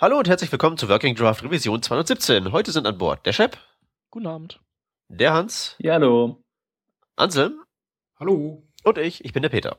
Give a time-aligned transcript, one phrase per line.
[0.00, 2.52] Hallo und herzlich willkommen zu Working Draft Revision 217.
[2.52, 3.58] Heute sind an Bord der Shep.
[4.10, 4.58] Guten Abend.
[5.08, 5.76] Der Hans.
[5.78, 6.42] Ja, hallo.
[7.16, 7.60] Anselm.
[8.18, 8.66] Hallo.
[8.82, 9.78] Und ich, ich bin der Peter.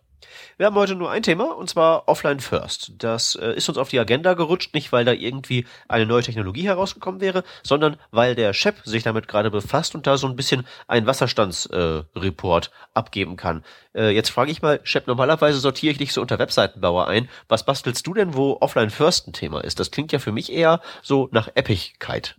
[0.58, 2.94] Wir haben heute nur ein Thema, und zwar Offline First.
[2.98, 6.66] Das äh, ist uns auf die Agenda gerutscht, nicht weil da irgendwie eine neue Technologie
[6.66, 10.66] herausgekommen wäre, sondern weil der Shep sich damit gerade befasst und da so ein bisschen
[10.88, 13.64] einen Wasserstandsreport äh, abgeben kann.
[13.94, 17.30] Äh, jetzt frage ich mal, Shep, normalerweise sortiere ich dich so unter Webseitenbauer ein.
[17.48, 19.80] Was bastelst du denn, wo Offline First ein Thema ist?
[19.80, 22.38] Das klingt ja für mich eher so nach Eppigkeit.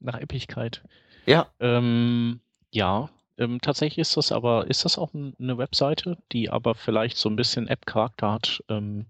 [0.00, 0.82] Nach Eppigkeit.
[1.24, 1.48] Ja.
[1.60, 7.16] Ähm, ja, ähm, tatsächlich ist das aber, ist das auch eine Webseite, die aber vielleicht
[7.16, 8.62] so ein bisschen App-Charakter hat.
[8.68, 9.06] Ähm,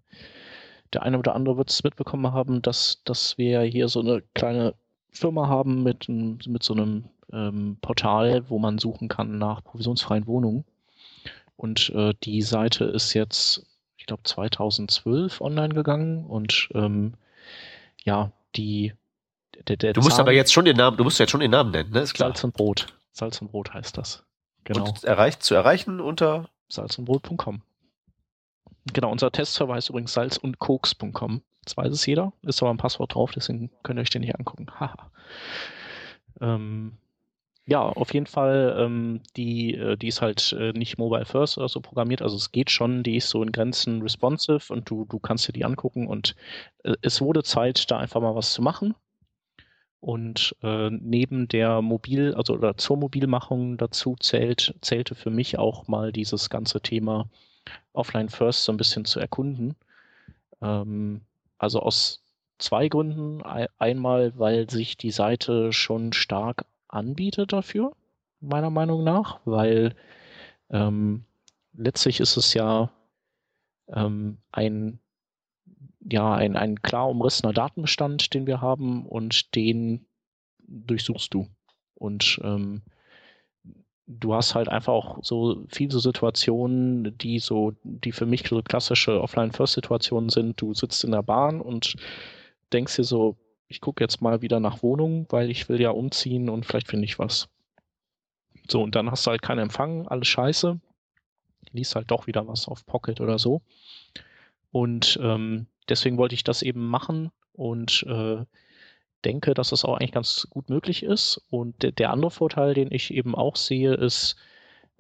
[0.93, 4.75] der eine oder andere wird es mitbekommen haben, dass, dass wir hier so eine kleine
[5.11, 10.65] Firma haben mit, mit so einem ähm, Portal, wo man suchen kann nach provisionsfreien Wohnungen.
[11.57, 13.67] Und äh, die Seite ist jetzt,
[13.97, 17.15] ich glaube, 2012 online gegangen und ähm,
[18.05, 18.93] ja, die
[19.69, 21.51] der, der du musst Zahn, aber jetzt schon den Namen, du musst jetzt schon den
[21.51, 22.01] Namen nennen, ne?
[22.01, 22.29] Ist klar.
[22.29, 22.87] Salz und Brot.
[23.17, 24.25] Salz und Brot heißt das.
[24.65, 24.85] Genau.
[24.85, 27.63] Und erreicht, zu erreichen unter salzundbrot.com.
[28.93, 31.43] Genau, unser Testserver heißt übrigens salz und koks.com.
[31.65, 32.33] Das weiß es jeder.
[32.43, 34.67] Ist aber ein Passwort drauf, deswegen könnt ihr euch den nicht angucken.
[34.81, 35.11] Haha.
[36.41, 36.99] ähm,
[37.65, 41.69] ja, auf jeden Fall, ähm, die, äh, die ist halt äh, nicht Mobile First oder
[41.69, 45.19] so programmiert, also es geht schon, die ist so in Grenzen responsive und du, du
[45.19, 46.37] kannst dir die angucken und
[46.85, 48.95] äh, es wurde Zeit, da einfach mal was zu machen.
[50.01, 55.89] Und äh, neben der Mobil, also oder zur Mobilmachung dazu zählt, zählte für mich auch
[55.89, 57.29] mal dieses ganze Thema
[57.93, 59.75] Offline First so ein bisschen zu erkunden.
[60.61, 61.23] Ähm,
[61.59, 62.23] also aus
[62.59, 63.43] zwei Gründen.
[63.79, 67.93] Einmal, weil sich die Seite schon stark anbietet dafür,
[68.41, 69.95] meiner Meinung nach, weil
[70.71, 71.25] ähm,
[71.75, 72.91] letztlich ist es ja
[73.89, 74.99] ähm, ein
[76.11, 80.07] ja, ein, ein klar umrissener Datenbestand, den wir haben und den
[80.59, 81.49] durchsuchst du.
[81.95, 82.83] Und ähm,
[84.07, 88.63] du hast halt einfach auch so viele so Situationen, die so, die für mich so
[88.63, 90.61] klassische Offline-First-Situationen sind.
[90.61, 91.97] Du sitzt in der Bahn und
[92.73, 93.37] denkst dir so,
[93.69, 97.05] ich gucke jetzt mal wieder nach Wohnung, weil ich will ja umziehen und vielleicht finde
[97.05, 97.49] ich was.
[98.69, 100.79] So, und dann hast du halt keinen Empfang, alles scheiße.
[101.73, 103.61] Liest halt doch wieder was auf Pocket oder so.
[104.71, 108.45] Und ähm, deswegen wollte ich das eben machen und äh,
[109.25, 111.43] denke, dass das auch eigentlich ganz gut möglich ist.
[111.51, 114.37] Und de der andere Vorteil, den ich eben auch sehe, ist,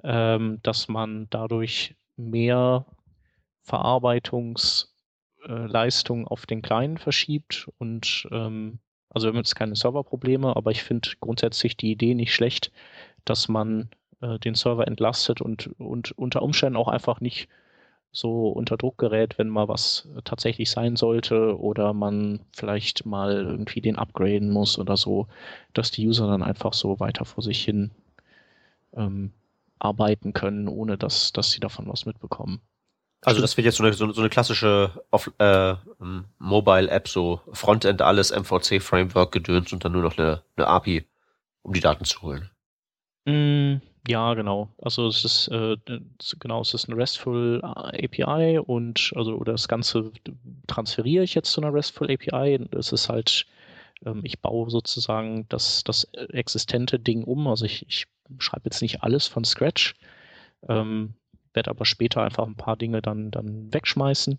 [0.03, 2.87] ähm, dass man dadurch mehr
[3.63, 8.81] Verarbeitungsleistung äh, auf den Kleinen verschiebt und ähm,
[9.17, 12.71] also wir haben jetzt keine Serverprobleme, aber ich finde grundsätzlich die Idee nicht schlecht,
[13.25, 13.89] dass man
[14.21, 17.49] äh, den Server entlastet und, und unter Umständen auch einfach nicht
[18.17, 23.83] so unter Druck gerät, wenn mal was tatsächlich sein sollte oder man vielleicht mal irgendwie
[23.83, 25.29] den upgraden muss oder so,
[25.75, 27.91] dass die User dann einfach so weiter vor sich hin
[28.95, 29.33] ähm,
[29.79, 32.63] arbeiten können, ohne dass, dass sie davon was mitbekommen.
[33.21, 34.93] Also das wird jetzt so eine, so eine klassische
[35.39, 35.75] äh,
[36.39, 41.05] Mobile-App, so Frontend alles, MVC-Framework gedöns und dann nur noch eine, eine API,
[41.61, 42.51] um die Daten zu holen.
[43.27, 44.69] Mm, ja, genau.
[44.81, 45.77] Also es ist äh,
[46.39, 50.13] genau, es ist eine RESTful äh, API und also das Ganze
[50.67, 52.67] transferiere ich jetzt zu einer RESTful API.
[52.73, 53.47] Es ist halt,
[54.05, 57.47] ähm, ich baue sozusagen das, das existente Ding um.
[57.49, 58.07] Also ich, ich
[58.39, 59.95] schreibe jetzt nicht alles von Scratch,
[60.69, 61.15] ähm,
[61.55, 64.39] werde aber später einfach ein paar Dinge dann, dann wegschmeißen.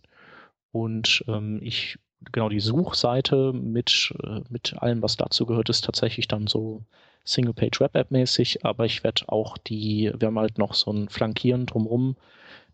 [0.71, 1.97] Und ähm, ich,
[2.31, 6.85] genau, die Suchseite mit, äh, mit allem, was dazu gehört, ist tatsächlich dann so
[7.27, 12.15] Single-Page-Web-App-mäßig, aber ich werde auch die, wir haben halt noch so ein Flankieren drumrum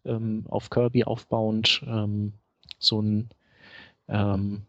[0.06, 2.34] ähm, auf Kirby aufbauend, ähm,
[2.78, 3.30] so ein,
[4.08, 4.62] ähm,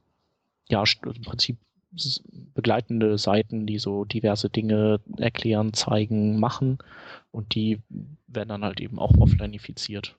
[0.69, 1.59] ja, im Prinzip
[2.55, 6.79] begleitende Seiten, die so diverse Dinge erklären, zeigen, machen
[7.31, 7.81] und die
[8.27, 10.17] werden dann halt eben auch offlineifiziert.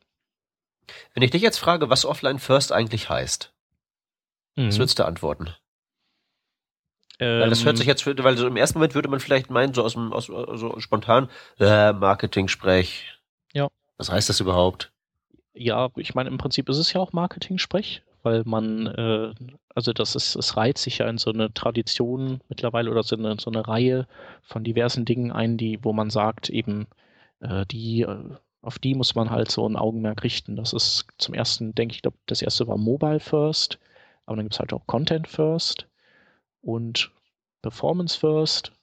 [1.14, 3.52] Wenn ich dich jetzt frage, was Offline First eigentlich heißt,
[4.56, 4.68] mhm.
[4.68, 5.50] was würdest du antworten?
[7.20, 9.84] Ähm, das hört sich jetzt, weil so im ersten Moment würde man vielleicht meinen, so
[9.84, 11.30] aus dem, aus, so spontan,
[11.60, 13.20] äh, Marketing-Sprech.
[13.54, 13.70] Ja.
[13.98, 14.92] Was heißt das überhaupt?
[15.54, 19.34] Ja, ich meine, im Prinzip ist es ja auch Marketing-Sprech, weil man, äh,
[19.74, 23.38] also das ist, es reiht sich ja in so eine Tradition mittlerweile oder so eine,
[23.40, 24.08] so eine Reihe
[24.42, 26.88] von diversen Dingen ein, die, wo man sagt, eben,
[27.40, 28.18] äh, die, äh,
[28.62, 30.56] auf die muss man halt so ein Augenmerk richten.
[30.56, 33.80] Das ist zum ersten, denke ich, glaub, das erste war Mobile First,
[34.26, 35.88] aber dann gibt es halt auch Content First
[36.66, 37.12] und
[37.62, 38.74] Performance First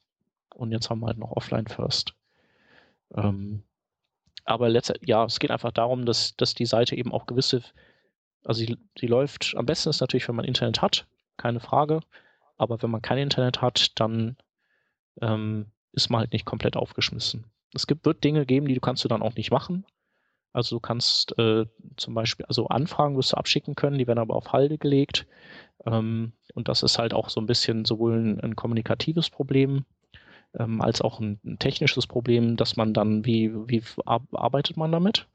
[0.55, 2.15] und jetzt haben wir halt noch Offline First.
[3.15, 3.63] Ähm,
[4.45, 7.63] aber letztendlich, ja, es geht einfach darum, dass, dass die Seite eben auch gewisse,
[8.45, 11.07] also sie, sie läuft, am besten ist natürlich, wenn man Internet hat
[11.37, 12.01] keine Frage.
[12.57, 14.37] Aber wenn man kein Internet hat, dann
[15.21, 17.45] ähm, ist man halt nicht komplett aufgeschmissen.
[17.75, 19.85] Es gibt, wird Dinge geben, die du kannst du dann auch nicht machen.
[20.53, 21.65] Also du kannst äh,
[21.97, 25.27] zum Beispiel, also Anfragen wirst du abschicken können, die werden aber auf Halde gelegt.
[25.87, 29.85] Ähm, und das ist halt auch so ein bisschen sowohl ein, ein kommunikatives Problem
[30.59, 35.27] ähm, als auch ein, ein, technisches Problem, dass man dann, wie, wie arbeitet man damit?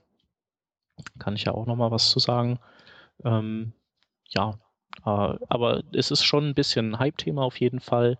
[1.20, 2.60] Kann ich ja auch nochmal was zu sagen.
[3.24, 3.74] Ähm,
[4.30, 4.60] ja,
[5.06, 8.18] äh, aber es ist schon ein bisschen ein Hype-Thema auf jeden Fall.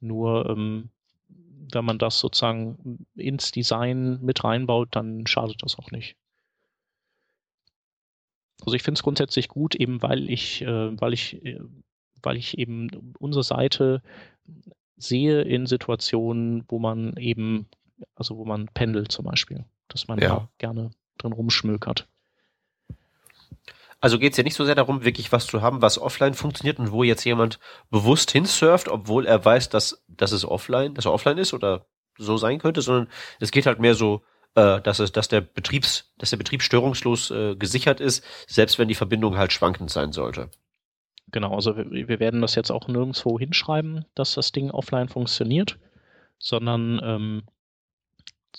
[0.00, 0.90] Nur ähm,
[1.72, 6.16] wenn man das sozusagen ins Design mit reinbaut, dann schadet das auch nicht.
[8.64, 11.60] Also ich finde es grundsätzlich gut, eben weil ich, äh, weil ich, äh,
[12.22, 14.02] weil ich eben unsere Seite
[14.96, 17.66] sehe in Situationen, wo man eben,
[18.14, 20.28] also wo man pendelt zum Beispiel, dass man ja.
[20.28, 22.06] da gerne drin rumschmökert.
[24.00, 26.80] Also geht es ja nicht so sehr darum, wirklich was zu haben, was offline funktioniert
[26.80, 31.12] und wo jetzt jemand bewusst hinsurft, obwohl er weiß, dass, dass es offline, dass er
[31.12, 31.86] offline ist oder
[32.18, 34.22] so sein könnte, sondern es geht halt mehr so,
[34.54, 38.88] äh, dass es, dass der Betriebs, dass der Betrieb störungslos äh, gesichert ist, selbst wenn
[38.88, 40.50] die Verbindung halt schwankend sein sollte.
[41.30, 45.78] Genau, also wir, wir werden das jetzt auch nirgendwo hinschreiben, dass das Ding offline funktioniert,
[46.38, 47.42] sondern ähm,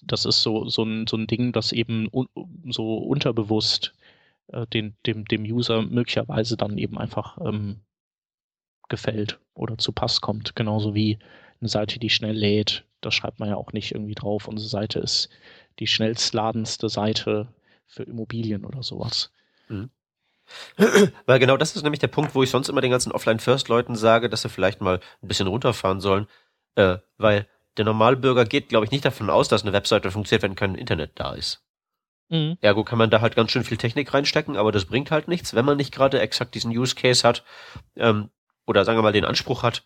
[0.02, 2.28] das ist so, so, ein, so ein Ding, das eben un,
[2.70, 3.94] so unterbewusst
[4.48, 7.82] äh, den, dem, dem User möglicherweise dann eben einfach ähm,
[8.90, 10.56] gefällt oder zu Pass kommt.
[10.56, 11.20] Genauso wie
[11.62, 12.86] eine Seite, die schnell lädt.
[13.02, 14.48] Das schreibt man ja auch nicht irgendwie drauf.
[14.48, 15.30] Unsere Seite ist
[15.80, 17.48] die schnellstladendste Seite
[17.88, 19.32] für Immobilien oder sowas.
[19.68, 19.90] Mhm.
[21.26, 24.30] Weil genau das ist nämlich der Punkt, wo ich sonst immer den ganzen Offline-First-Leuten sage,
[24.30, 26.28] dass sie vielleicht mal ein bisschen runterfahren sollen.
[26.76, 27.48] Äh, weil
[27.78, 31.12] der Normalbürger geht, glaube ich, nicht davon aus, dass eine Webseite funktioniert, wenn kein Internet
[31.16, 31.64] da ist.
[32.30, 32.58] Mhm.
[32.62, 35.54] Ergo kann man da halt ganz schön viel Technik reinstecken, aber das bringt halt nichts,
[35.54, 37.44] wenn man nicht gerade exakt diesen Use Case hat
[37.96, 38.30] ähm,
[38.66, 39.84] oder sagen wir mal den Anspruch hat,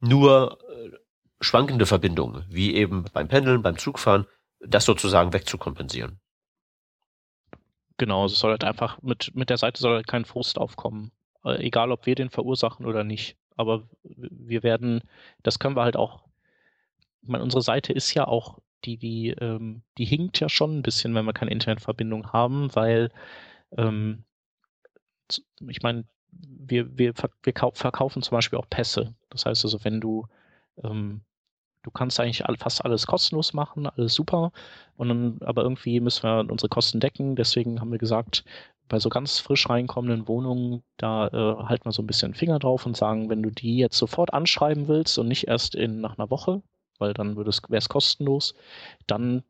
[0.00, 0.96] nur äh,
[1.40, 4.26] schwankende Verbindungen, wie eben beim Pendeln, beim Zugfahren,
[4.60, 6.20] das sozusagen wegzukompensieren.
[7.96, 11.10] Genau, es soll halt einfach mit, mit der Seite soll halt kein Frust aufkommen.
[11.44, 13.36] Äh, egal, ob wir den verursachen oder nicht.
[13.56, 15.02] Aber wir werden,
[15.42, 16.22] das können wir halt auch,
[17.22, 20.82] ich meine, unsere Seite ist ja auch die, die, ähm, die hinkt ja schon ein
[20.82, 23.10] bisschen, wenn wir keine Internetverbindung haben, weil
[23.76, 24.24] ähm,
[25.68, 29.14] ich meine, wir, wir, wir verkaufen zum Beispiel auch Pässe.
[29.30, 30.26] Das heißt also, wenn du
[30.84, 31.22] ähm,
[31.88, 34.52] du kannst eigentlich fast alles kostenlos machen, alles super.
[34.96, 37.34] Und dann, aber irgendwie müssen wir unsere Kosten decken.
[37.34, 38.44] Deswegen haben wir gesagt,
[38.88, 42.84] bei so ganz frisch reinkommenden Wohnungen, da äh, halten wir so ein bisschen Finger drauf
[42.84, 46.30] und sagen, wenn du die jetzt sofort anschreiben willst und nicht erst in nach einer
[46.30, 46.62] Woche,
[46.98, 48.54] weil dann wäre es kostenlos,
[49.06, 49.42] dann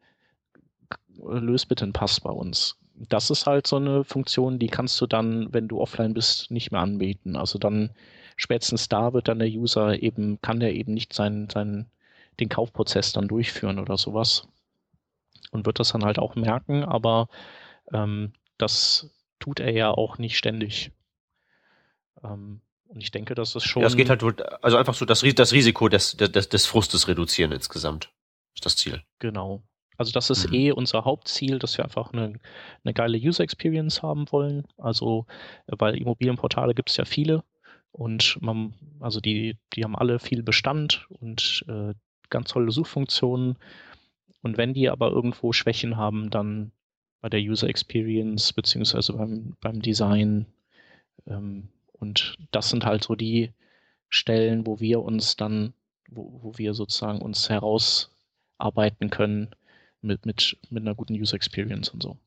[1.21, 2.77] löst bitte einen Pass bei uns.
[2.95, 6.73] Das ist halt so eine Funktion, die kannst du dann, wenn du offline bist, nicht
[6.73, 7.37] mehr anbieten.
[7.37, 7.91] Also dann
[8.37, 11.91] spätestens da wird dann der User eben, kann der eben nicht seinen, seinen,
[12.41, 14.49] den Kaufprozess dann durchführen oder sowas.
[15.51, 17.29] Und wird das dann halt auch merken, aber
[17.93, 20.93] ähm, das tut er ja auch nicht ständig.
[22.23, 23.83] Ähm, und ich denke, das ist schon.
[23.83, 24.23] Ja, es geht halt,
[24.63, 28.11] also einfach so das, das Risiko des, des, des Frustes reduzieren insgesamt.
[28.55, 29.03] Ist das Ziel.
[29.19, 29.63] Genau.
[29.97, 30.55] Also das ist mhm.
[30.55, 32.39] eh unser Hauptziel, dass wir einfach eine,
[32.85, 34.65] eine geile User Experience haben wollen.
[34.77, 35.27] Also,
[35.67, 37.43] weil Immobilienportale gibt es ja viele
[37.91, 41.95] und man, also die, die haben alle viel Bestand und äh,
[42.31, 43.57] ganz tolle Suchfunktionen.
[44.43, 46.73] Und wenn die aber irgendwo Schwächen haben, dann
[47.21, 50.47] bei der User Experience beziehungsweise beim, beim Design
[51.27, 53.53] ähm, und das sind halt so die
[54.09, 55.75] Stellen, wo wir uns dann,
[56.09, 59.51] wo, wo wir sozusagen uns herausarbeiten können
[60.01, 62.19] mit, mit, mit einer guten User Experience und so.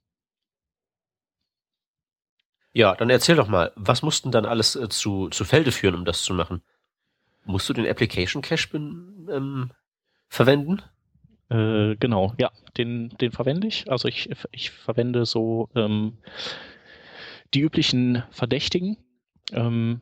[2.74, 6.06] Ja, dann erzähl doch mal, was mussten dann alles äh, zu, zu Felde führen, um
[6.06, 6.62] das zu machen?
[7.44, 9.72] Musst du den Application Cache ähm,
[10.32, 10.82] verwenden?
[11.50, 13.92] Äh, genau, ja, den, den verwende ich.
[13.92, 16.18] Also ich, ich verwende so ähm,
[17.54, 18.98] die üblichen Verdächtigen,
[19.52, 20.02] ähm,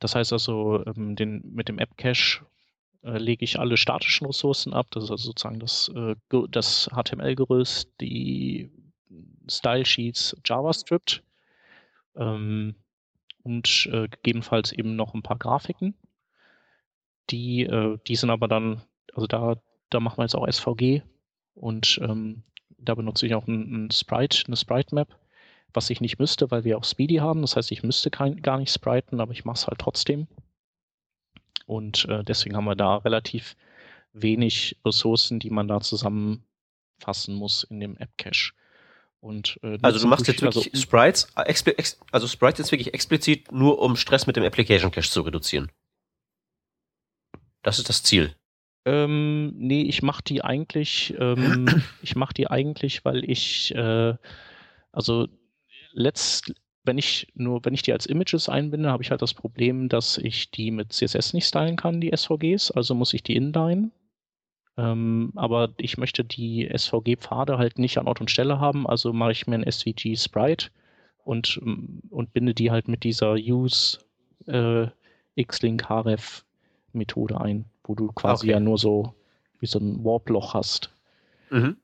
[0.00, 2.44] das heißt also, ähm, den, mit dem App-Cache
[3.02, 4.86] äh, lege ich alle statischen Ressourcen ab.
[4.90, 6.16] Das ist also sozusagen das, äh,
[6.48, 8.70] das HTML-Gerüst, die
[9.48, 11.22] Style-Sheets, JavaScript
[12.16, 12.74] ähm,
[13.42, 15.94] und äh, gegebenenfalls eben noch ein paar Grafiken.
[17.28, 18.82] Die, äh, die sind aber dann,
[19.14, 19.56] also da,
[19.90, 21.02] da machen wir jetzt auch SVG
[21.54, 22.42] und ähm,
[22.78, 25.08] da benutze ich auch ein, ein Sprite, eine Sprite-Map
[25.74, 27.42] was ich nicht müsste, weil wir auch Speedy haben.
[27.42, 30.26] Das heißt, ich müsste kein, gar nicht spriten, aber ich mache es halt trotzdem.
[31.66, 33.56] Und äh, deswegen haben wir da relativ
[34.12, 38.52] wenig Ressourcen, die man da zusammenfassen muss in dem App-Cache.
[39.20, 43.52] Und, äh, also du machst jetzt wirklich also, Sprites, äh, also Sprites jetzt wirklich explizit
[43.52, 45.70] nur um Stress mit dem Application Cache zu reduzieren.
[47.62, 48.34] Das ist das Ziel.
[48.84, 51.66] Ähm, nee, ich mache die eigentlich, ähm,
[52.02, 54.14] ich mache die eigentlich, weil ich, äh,
[54.92, 55.28] also
[55.92, 59.88] letzt, wenn ich nur, wenn ich die als Images einbinde, habe ich halt das Problem,
[59.88, 63.90] dass ich die mit CSS nicht stylen kann, die SVGs, also muss ich die inline.
[64.76, 69.32] Ähm, aber ich möchte die SVG-Pfade halt nicht an Ort und Stelle haben, also mache
[69.32, 70.70] ich mir ein SVG-Sprite
[71.24, 73.98] und, ähm, und binde die halt mit dieser Use
[74.46, 74.86] äh,
[75.42, 76.44] Xlink Href
[76.92, 78.52] Methode ein, wo du quasi Okay.
[78.52, 79.14] ja nur so
[79.58, 80.90] wie so ein Warp-Loch hast.
[81.50, 81.76] Mhm.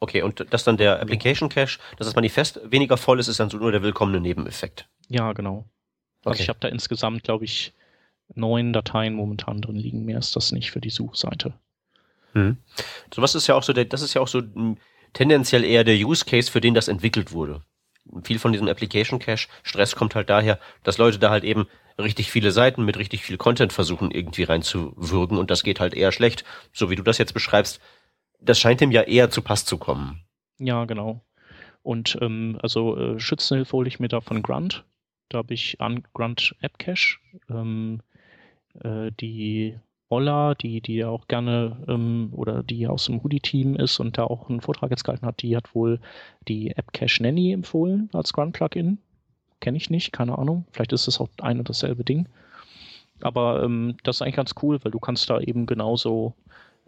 [0.00, 3.50] Okay, und dass dann der Application Cache, dass das Manifest weniger voll ist, ist dann
[3.50, 4.86] so nur der willkommene Nebeneffekt.
[5.08, 5.64] Ja, genau.
[6.24, 6.42] Also Okay.
[6.44, 7.74] ich habe da insgesamt, glaube ich,
[8.36, 10.04] neun Dateien momentan drin liegen.
[10.04, 11.52] Mehr ist das nicht für die Suchseite.
[12.34, 12.58] Mhm.
[13.12, 14.40] Sowas ist ja auch so, der, das ist ja auch so
[15.14, 17.62] tendenziell eher der Use Case, für den das entwickelt wurde.
[18.22, 21.66] Viel von diesem Application Cache Stress kommt halt daher, dass Leute da halt eben
[21.98, 26.12] richtig viele Seiten mit richtig viel Content versuchen irgendwie reinzuwürgen und das geht halt eher
[26.12, 26.44] schlecht.
[26.72, 27.80] So wie du das jetzt beschreibst,
[28.40, 30.22] das scheint dem ja eher zu Pass zu kommen.
[30.58, 31.24] Ja, genau.
[31.82, 34.84] Und ähm, also äh, Schützenhilfe hole ich mir da von Grunt.
[35.28, 37.18] Da habe ich an Grunt App Cache.
[37.50, 38.00] Ähm,
[38.82, 39.78] äh, die
[40.10, 44.24] Ola, die, die ja auch gerne ähm, oder die aus dem Hoodie-Team ist und da
[44.24, 46.00] auch einen Vortrag jetzt gehalten hat, die hat wohl
[46.48, 48.98] die App Cache Nanny empfohlen als Grunt-Plugin.
[49.60, 50.64] Kenne ich nicht, keine Ahnung.
[50.72, 52.26] Vielleicht ist es auch ein und dasselbe Ding.
[53.20, 56.34] Aber ähm, das ist eigentlich ganz cool, weil du kannst da eben genauso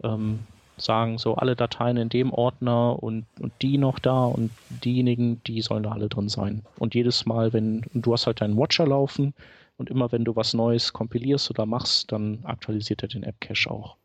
[0.03, 0.39] ähm,
[0.77, 5.61] sagen, so alle Dateien in dem Ordner und, und die noch da und diejenigen, die
[5.61, 6.63] sollen da alle drin sein.
[6.77, 9.33] Und jedes Mal, wenn du hast halt deinen Watcher laufen
[9.77, 13.95] und immer wenn du was Neues kompilierst oder machst, dann aktualisiert er den App-Cache auch.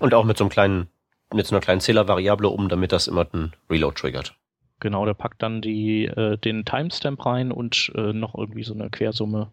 [0.00, 0.88] Und auch mit so einem kleinen,
[1.32, 4.34] mit so einer kleinen Zählervariable um, damit das immer einen Reload triggert.
[4.84, 8.90] Genau, der packt dann die, äh, den Timestamp rein und äh, noch irgendwie so eine
[8.90, 9.50] Quersumme.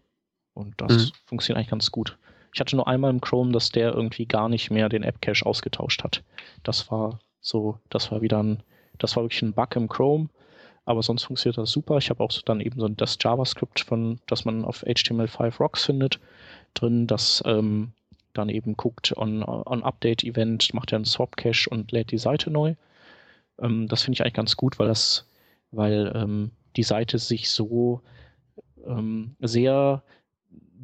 [0.52, 1.12] Und das Mhm.
[1.24, 2.18] funktioniert eigentlich ganz gut.
[2.52, 6.04] Ich hatte nur einmal im Chrome, dass der irgendwie gar nicht mehr den App-Cache ausgetauscht
[6.04, 6.22] hat.
[6.64, 8.62] Das war so, das war wieder ein,
[8.98, 10.28] das war wirklich ein Bug im Chrome.
[10.84, 11.96] Aber sonst funktioniert das super.
[11.96, 15.86] Ich habe auch so dann eben so das JavaScript von, das man auf HTML5 Rocks
[15.86, 16.20] findet,
[16.74, 17.92] drin, das ähm,
[18.34, 22.18] dann eben guckt on, on Update Event, macht er einen Swap Cache und lädt die
[22.18, 22.74] Seite neu.
[23.62, 25.26] Ähm, das finde ich eigentlich ganz gut, weil das,
[25.70, 28.02] weil ähm, die Seite sich so
[28.86, 30.02] ähm, sehr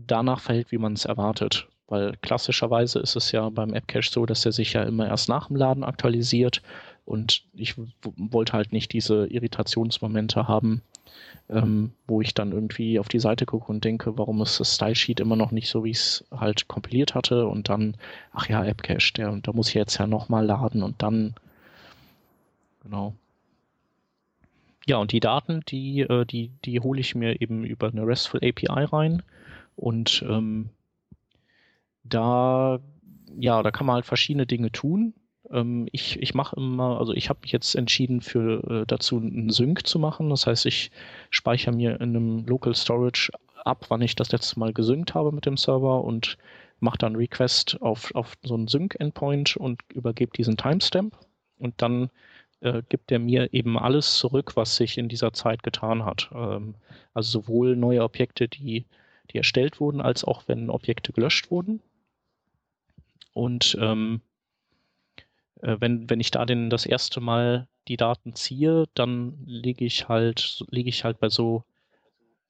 [0.07, 1.69] danach verhält, wie man es erwartet.
[1.89, 5.49] Weil klassischerweise ist es ja beim App-Cache so, dass er sich ja immer erst nach
[5.49, 6.63] dem Laden aktualisiert
[7.07, 7.75] und ich
[8.17, 10.83] wollte halt nicht diese Irritationsmomente haben,
[11.49, 15.21] ähm, wo ich dann irgendwie auf die Seite gucke und denke, warum ist das Style-Sheet
[15.21, 17.97] immer noch nicht so, wie ich es halt kompiliert hatte und dann,
[18.33, 21.35] ach ja, App-Cache, da muss ich jetzt ja nochmal laden und dann,
[22.89, 23.15] genau.
[24.87, 28.41] Ja, und die Daten, die, äh, die, die hole ich mir eben über eine RESTful
[28.43, 29.23] API rein
[29.77, 30.71] und ähm,
[32.05, 32.81] da,
[33.39, 35.13] ja, da kann man halt verschiedene Dinge tun.
[35.51, 39.51] Ähm, ich ich mache immer, also ich habe mich jetzt entschieden für äh, dazu einen
[39.51, 40.31] Sync zu machen.
[40.31, 40.91] Das heißt, ich
[41.29, 43.31] speichere mir in einem Local Storage
[43.65, 46.39] ab, wann ich das letzte Mal gesynkt habe mit dem Server und
[46.81, 51.15] mache dann Request auf, auf so einen Sync-Endpoint und übergebe diesen Timestamp
[51.59, 52.09] und dann
[52.61, 56.31] äh, gibt er mir eben alles zurück, was sich in dieser Zeit getan hat.
[56.33, 56.75] Ähm,
[57.15, 58.87] also sowohl neue Objekte, die,
[59.31, 61.81] die erstellt wurden, als auch wenn Objekte gelöscht wurden.
[63.33, 64.21] Und ähm,
[65.61, 70.09] äh, wenn, wenn ich da denn das erste Mal die Daten ziehe, dann liege ich
[70.09, 71.65] halt, liege ich halt bei so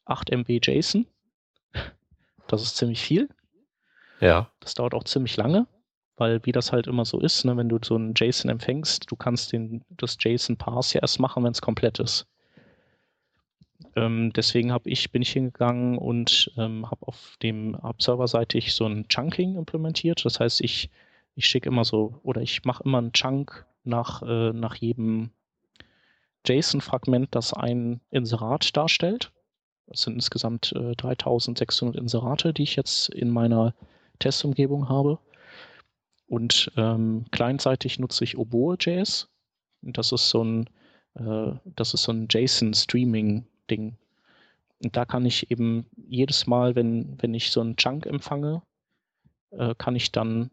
[0.06, 1.06] 8 MB JSON.
[2.46, 3.28] Das ist ziemlich viel.
[4.20, 4.50] Ja.
[4.60, 5.66] Das dauert auch ziemlich lange,
[6.18, 9.16] weil wie das halt immer so ist, ne, wenn du so einen JSON empfängst, du
[9.16, 12.26] kannst den, das JSON-Parse ja erst machen, wenn es komplett ist.
[13.94, 18.84] Ähm, deswegen hab ich, bin ich hingegangen und ähm, habe auf dem hab serverseitig so
[18.86, 20.24] ein Chunking implementiert.
[20.24, 20.90] Das heißt, ich,
[21.36, 25.30] ich schicke immer so oder ich mache immer einen Chunk nach, äh, nach jedem
[26.46, 29.32] JSON-Fragment, das ein Inserat darstellt.
[29.86, 33.74] Das sind insgesamt äh, 3600 Inserate, die ich jetzt in meiner
[34.18, 35.18] Testumgebung habe.
[36.28, 39.28] Und ähm, clientseitig nutze ich Oboe.js.
[39.82, 40.70] Das ist so ein,
[41.14, 43.96] äh, so ein JSON-Streaming-Ding.
[44.82, 48.62] Und da kann ich eben jedes Mal, wenn, wenn ich so einen Chunk empfange,
[49.50, 50.50] äh, kann ich dann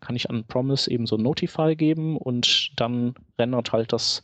[0.00, 4.22] kann ich an Promise eben so ein Notify geben und dann rendert halt das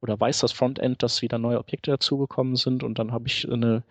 [0.00, 3.82] oder weiß das Frontend, dass wieder neue Objekte dazugekommen sind und dann habe ich eine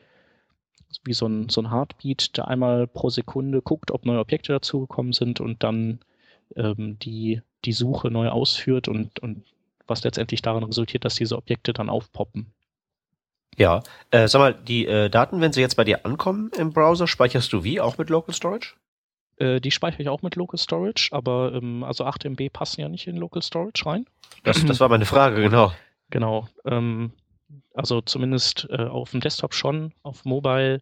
[1.04, 5.12] wie so ein, so ein Heartbeat, der einmal pro Sekunde guckt, ob neue Objekte dazugekommen
[5.12, 6.00] sind und dann
[6.56, 9.44] ähm, die, die Suche neu ausführt und, und
[9.88, 12.48] was letztendlich darin resultiert, dass diese Objekte dann aufpoppen.
[13.58, 17.08] Ja, äh, sag mal, die äh, Daten, wenn sie jetzt bei dir ankommen im Browser,
[17.08, 17.80] speicherst du wie?
[17.80, 18.76] Auch mit Local Storage?
[19.38, 22.90] Äh, die speichere ich auch mit Local Storage, aber ähm, also 8 MB passen ja
[22.90, 24.06] nicht in Local Storage rein.
[24.44, 25.72] Das, das war meine Frage, genau.
[26.10, 26.48] Genau.
[26.66, 27.12] Ähm,
[27.76, 30.82] also zumindest äh, auf dem Desktop schon, auf Mobile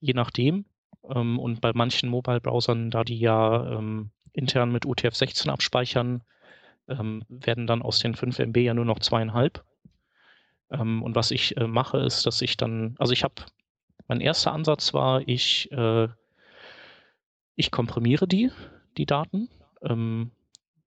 [0.00, 0.64] je nachdem.
[1.08, 6.22] Ähm, und bei manchen Mobile-Browsern, da die ja ähm, intern mit UTF-16 abspeichern,
[6.88, 9.64] ähm, werden dann aus den 5 MB ja nur noch zweieinhalb.
[10.70, 13.34] Ähm, und was ich äh, mache, ist, dass ich dann, also ich habe,
[14.08, 16.08] mein erster Ansatz war, ich, äh,
[17.56, 18.50] ich komprimiere die,
[18.96, 19.48] die Daten.
[19.82, 20.30] Ähm,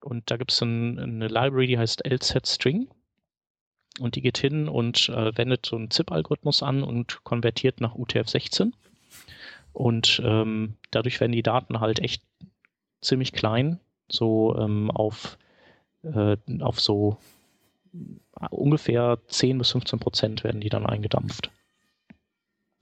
[0.02, 2.88] und da gibt es ein, eine Library, die heißt LZ-String.
[4.00, 8.72] Und die geht hin und äh, wendet so einen ZIP-Algorithmus an und konvertiert nach UTF-16.
[9.74, 12.24] Und ähm, dadurch werden die Daten halt echt
[13.02, 13.80] ziemlich klein,
[14.12, 15.38] so ähm, auf,
[16.04, 17.18] äh, auf so
[18.52, 21.52] ungefähr 10 bis 15 Prozent werden die dann eingedampft.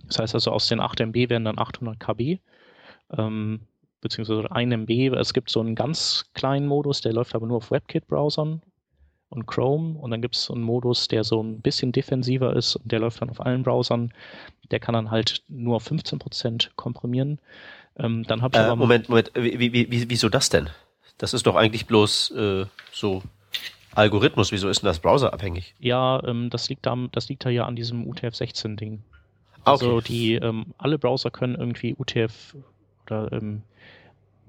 [0.03, 2.39] Das heißt also, aus den 8 MB werden dann 800 KB,
[3.17, 3.61] ähm,
[4.01, 5.15] beziehungsweise 1 MB.
[5.17, 8.61] Es gibt so einen ganz kleinen Modus, der läuft aber nur auf WebKit-Browsern
[9.29, 9.99] und Chrome.
[9.99, 12.99] Und dann gibt es so einen Modus, der so ein bisschen defensiver ist und der
[12.99, 14.13] läuft dann auf allen Browsern.
[14.71, 17.39] Der kann dann halt nur 15 Prozent komprimieren.
[17.99, 20.69] Ähm, dann habe ich äh, Moment, Moment, wie, wie, wie, wieso das denn?
[21.17, 23.23] Das ist doch eigentlich bloß äh, so
[23.95, 24.51] Algorithmus.
[24.51, 25.73] Wieso ist denn das browserabhängig?
[25.79, 29.01] Ja, ähm, das liegt da, das liegt da ja an diesem UTF-16-Ding.
[29.63, 30.05] Ah, also okay.
[30.07, 32.55] die ähm, alle Browser können irgendwie UTF
[33.05, 33.63] oder ähm,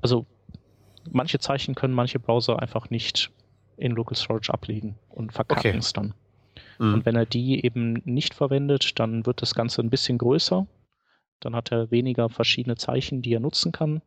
[0.02, 0.26] also
[1.10, 3.30] manche Zeichen können manche Browser einfach nicht
[3.76, 5.78] in Local Storage ablegen und verkacken okay.
[5.78, 6.14] es dann.
[6.78, 6.94] Mhm.
[6.94, 10.66] Und wenn er die eben nicht verwendet, dann wird das Ganze ein bisschen größer.
[11.40, 14.02] Dann hat er weniger verschiedene Zeichen, die er nutzen kann.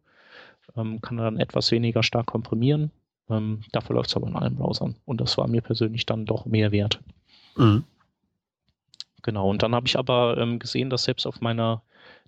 [0.75, 2.91] Ähm, kann er dann etwas weniger stark komprimieren.
[3.29, 4.95] Ähm, dafür läuft es aber in allen Browsern.
[5.05, 6.99] Und das war mir persönlich dann doch mehr wert.
[7.55, 7.83] Mhm.
[9.21, 9.49] Genau.
[9.49, 11.83] Und dann habe ich aber ähm, gesehen, dass selbst auf meiner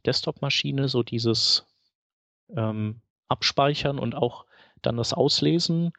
[0.05, 1.65] Desktop-Maschine so dieses
[2.55, 4.45] ähm, Abspeichern und auch
[4.81, 5.93] dann das Auslesen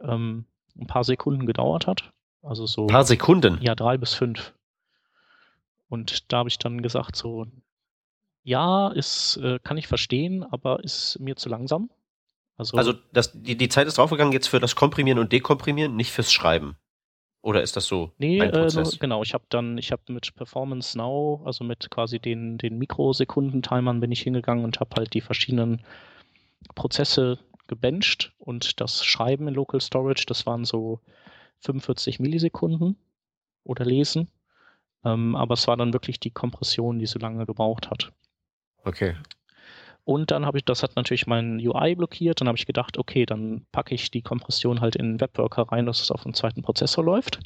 [0.00, 0.44] ähm,
[0.78, 2.12] ein paar Sekunden gedauert hat.
[2.42, 2.82] Also so.
[2.84, 3.58] Ein paar Sekunden?
[3.60, 4.54] Ja, drei bis fünf.
[5.88, 7.46] Und da habe ich dann gesagt, so,
[8.42, 11.90] ja, ist, äh, kann ich verstehen, aber ist mir zu langsam.
[12.56, 16.12] Also, also das, die, die Zeit ist draufgegangen jetzt für das Komprimieren und Dekomprimieren, nicht
[16.12, 16.76] fürs Schreiben.
[17.42, 18.12] Oder ist das so?
[18.18, 18.38] Nee?
[18.38, 19.22] Äh, genau.
[19.22, 24.12] Ich habe dann, ich habe mit Performance Now, also mit quasi den, den Mikrosekundenttimern bin
[24.12, 25.82] ich hingegangen und habe halt die verschiedenen
[26.74, 31.00] Prozesse gebencht und das Schreiben in Local Storage, das waren so
[31.60, 32.96] 45 Millisekunden
[33.64, 34.28] oder Lesen.
[35.04, 38.12] Ähm, aber es war dann wirklich die Kompression, die so lange gebraucht hat.
[38.84, 39.16] Okay.
[40.04, 42.40] Und dann habe ich, das hat natürlich mein UI blockiert.
[42.40, 46.00] Dann habe ich gedacht, okay, dann packe ich die Kompression halt in Webworker rein, dass
[46.00, 47.40] es auf dem zweiten Prozessor läuft.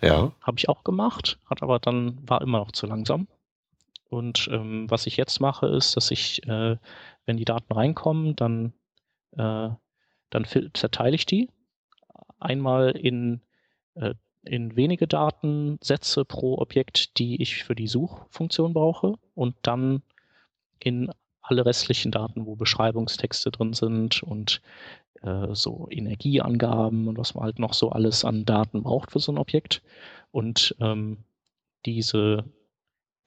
[0.00, 0.32] Ja.
[0.40, 3.28] Habe ich auch gemacht, hat aber dann war immer noch zu langsam.
[4.08, 6.76] Und ähm, was ich jetzt mache, ist, dass ich, äh,
[7.24, 8.72] wenn die Daten reinkommen, dann
[9.36, 9.70] äh,
[10.32, 11.48] dann zerteile ich die
[12.40, 13.42] einmal in,
[13.94, 20.02] äh, in wenige Datensätze pro Objekt, die ich für die Suchfunktion brauche und dann
[20.84, 21.10] in
[21.42, 24.60] alle restlichen Daten, wo Beschreibungstexte drin sind und
[25.22, 29.32] äh, so Energieangaben und was man halt noch so alles an Daten braucht für so
[29.32, 29.82] ein Objekt.
[30.30, 31.18] Und ähm,
[31.84, 32.44] diese,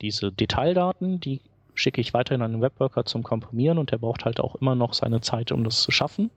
[0.02, 1.42] diese Detaildaten, die
[1.74, 4.94] schicke ich weiterhin an den Webworker zum Komprimieren und der braucht halt auch immer noch
[4.94, 6.32] seine Zeit, um das zu schaffen.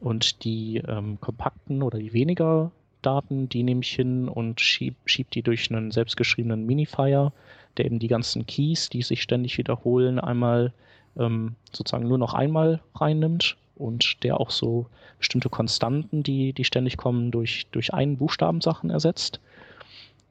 [0.00, 2.70] Und die ähm, kompakten oder die weniger
[3.02, 7.32] Daten, die nehme ich hin und schieb, schieb die durch einen selbstgeschriebenen Minifier,
[7.76, 10.72] der eben die ganzen Keys, die sich ständig wiederholen, einmal
[11.18, 14.86] ähm, sozusagen nur noch einmal reinnimmt und der auch so
[15.18, 19.40] bestimmte Konstanten, die, die ständig kommen, durch, durch einen Buchstabensachen ersetzt.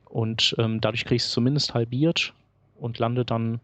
[0.06, 2.34] Und ähm, dadurch kriege ich es zumindest halbiert
[2.76, 3.60] und lande dann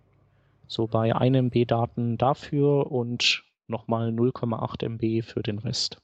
[0.67, 5.97] so bei 1 MB Daten dafür und nochmal 0,8 MB für den Rest.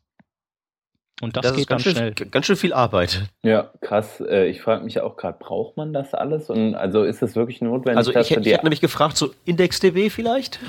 [1.22, 2.14] Und das, das geht dann schön, schnell.
[2.14, 3.30] Ganz schön viel Arbeit.
[3.44, 4.22] Ja, krass.
[4.22, 6.50] Äh, ich frage mich auch gerade, braucht man das alles?
[6.50, 7.98] Und also ist es wirklich notwendig?
[7.98, 10.60] Also ich, hätte, ich hätte nämlich gefragt, so IndexDB vielleicht?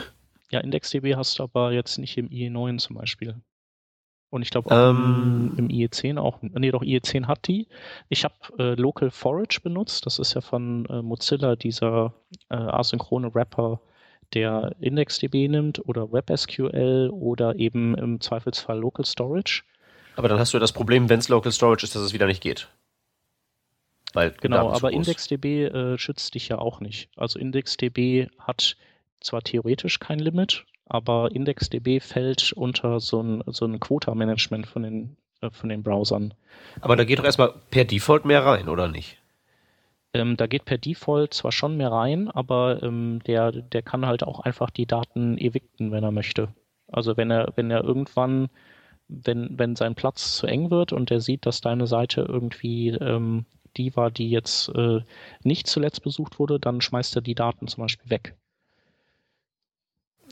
[0.51, 3.35] Ja, IndexDB hast du aber jetzt nicht im IE9 zum Beispiel.
[4.31, 6.39] Und ich glaube auch ähm, im, im, IE10 auch.
[6.43, 7.67] Nee, doch, IE10 hat die.
[8.09, 10.07] Ich habe äh, Local Forage benutzt.
[10.07, 12.15] Das ist ja von äh, Mozilla dieser
[12.51, 13.81] äh, asynchrone Wrapper,
[14.35, 19.63] der IndexDB nimmt oder WebSQL oder eben im Zweifelsfall Local Storage.
[20.17, 22.27] Aber dann hast du ja das Problem, wenn es Local Storage ist, dass es wieder
[22.27, 22.69] nicht geht.
[24.13, 27.11] Weil genau, aber IndexDB äh, schützt dich ja auch nicht.
[27.17, 28.77] Also IndexDB hat
[29.21, 35.17] zwar theoretisch kein Limit, aber IndexDB fällt unter so ein, so ein Quota-Management von den
[35.41, 36.35] äh, von den Browsern.
[36.81, 39.19] Aber da geht doch erstmal per Default mehr rein, oder nicht?
[40.15, 44.23] Ähm, da geht per Default zwar schon mehr rein, aber ähm, der, der kann halt
[44.23, 46.49] auch einfach die Daten evicten, wenn er möchte.
[46.91, 48.49] Also wenn er, wenn er irgendwann,
[49.09, 53.47] wenn, wenn sein Platz zu eng wird und er sieht, dass deine Seite irgendwie ähm,
[53.77, 55.01] die war, die jetzt äh,
[55.43, 58.35] nicht zuletzt besucht wurde, dann schmeißt er die Daten zum Beispiel weg.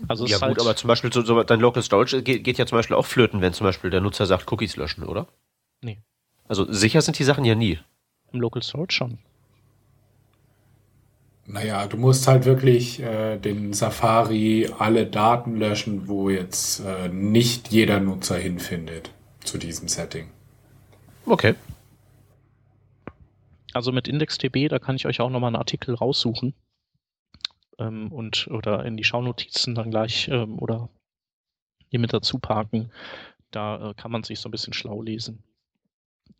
[0.09, 2.67] Also ja gut, halt aber zum Beispiel so, so, dein Local Storage geht, geht, ja
[2.67, 5.29] zum Beispiel auch flöten, wenn zum Beispiel der Nutzer sagt, Cookies löschen, oder?
[5.83, 6.01] Nee.
[6.49, 7.79] Also sicher sind die Sachen ja nie.
[8.33, 9.19] Im Local Storage schon.
[11.47, 17.69] Naja, du musst halt wirklich äh, den Safari alle Daten löschen, wo jetzt äh, nicht
[17.69, 20.29] jeder Nutzer hinfindet zu diesem Setting.
[21.27, 21.55] Okay.
[23.75, 26.55] Also mit IndexDB, da kann ich euch auch nochmal einen Artikel raussuchen
[27.79, 30.89] ähm, und oder in die Schaunotizen dann gleich ähm, oder
[31.89, 32.91] hier mit dazu parken.
[33.51, 35.43] Da äh, kann man sich so ein bisschen schlau lesen,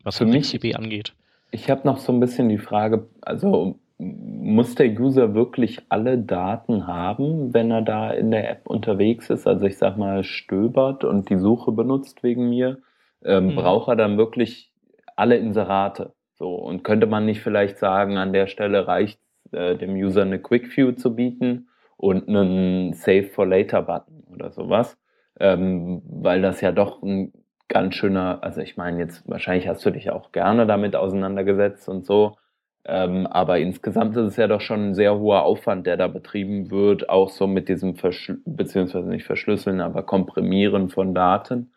[0.03, 1.15] was Für IndexDB angeht.
[1.51, 6.87] Ich habe noch so ein bisschen die Frage, also muss der User wirklich alle Daten
[6.87, 9.47] haben, wenn er da in der App unterwegs ist?
[9.47, 12.79] Also ich sag mal, stöbert und die Suche benutzt wegen mir.
[13.25, 13.55] Ähm, mhm.
[13.55, 14.73] Braucht er dann wirklich
[15.17, 16.13] alle Inserate?
[16.35, 19.21] So, und könnte man nicht vielleicht sagen, an der Stelle reicht
[19.53, 24.51] äh, dem User eine Quick View zu bieten und einen Save for Later Button oder
[24.51, 24.99] sowas?
[25.39, 27.33] Ähm, weil das ja doch ein
[27.69, 32.05] ganz schöner, also ich meine, jetzt wahrscheinlich hast du dich auch gerne damit auseinandergesetzt und
[32.05, 32.37] so,
[32.87, 36.71] ähm, aber insgesamt ist es ja doch schon ein sehr hoher Aufwand, der da betrieben
[36.71, 41.73] wird, auch so mit diesem Verschl beziehungsweise nicht Verschlüsseln, aber Komprimieren von Daten.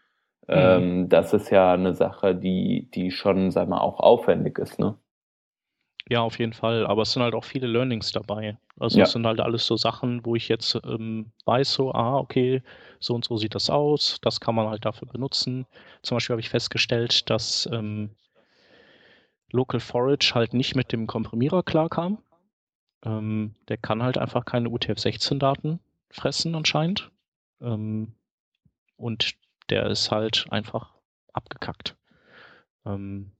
[0.47, 0.55] Mhm.
[0.55, 4.95] Ähm, das ist ja eine Sache, die, die schon, sag mal, auch aufwendig ist, ne?
[6.09, 6.85] Ja, auf jeden Fall.
[6.87, 8.57] Aber es sind halt auch viele Learnings dabei.
[8.79, 9.03] Also ja.
[9.03, 12.61] es sind halt alles so Sachen, wo ich jetzt ähm, weiß, so, ah, okay,
[12.99, 14.19] so und so sieht das aus.
[14.21, 15.65] Das kann man halt dafür benutzen.
[16.03, 18.11] Zum Beispiel habe ich festgestellt, dass ähm,
[19.51, 22.21] Local Forage halt nicht mit dem Komprimierer klarkam.
[23.03, 25.79] Ähm, der kann halt einfach keine UTF-16-Daten
[26.09, 27.11] fressen anscheinend.
[27.61, 28.13] Ähm,
[28.97, 29.35] und
[29.69, 30.93] der ist halt einfach
[31.33, 31.95] abgekackt.
[32.85, 33.31] Ähm,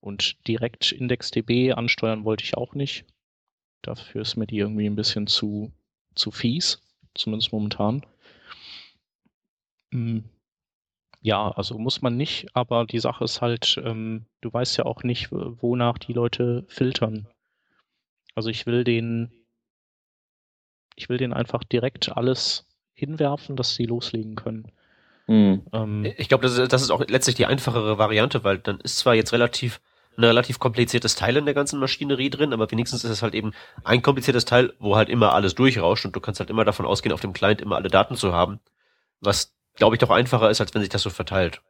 [0.00, 3.04] und direkt IndexDB ansteuern wollte ich auch nicht.
[3.82, 5.72] Dafür ist mir die irgendwie ein bisschen zu,
[6.14, 6.80] zu fies,
[7.14, 8.04] zumindest momentan.
[9.92, 10.24] Hm,
[11.20, 15.02] ja, also muss man nicht, aber die Sache ist halt, ähm, du weißt ja auch
[15.02, 17.26] nicht, wonach die Leute filtern.
[18.34, 19.32] Also ich will den,
[20.94, 24.70] ich will den einfach direkt alles hinwerfen, dass sie loslegen können.
[25.26, 25.62] Mhm.
[25.72, 28.98] Ähm, ich glaube, das ist, das ist auch letztlich die einfachere Variante, weil dann ist
[28.98, 29.80] zwar jetzt relativ
[30.16, 33.52] ein relativ kompliziertes Teil in der ganzen Maschinerie drin, aber wenigstens ist es halt eben
[33.84, 37.12] ein kompliziertes Teil, wo halt immer alles durchrauscht und du kannst halt immer davon ausgehen,
[37.12, 38.58] auf dem Client immer alle Daten zu haben,
[39.20, 41.62] was glaube ich, doch einfacher ist, als wenn sich das so verteilt.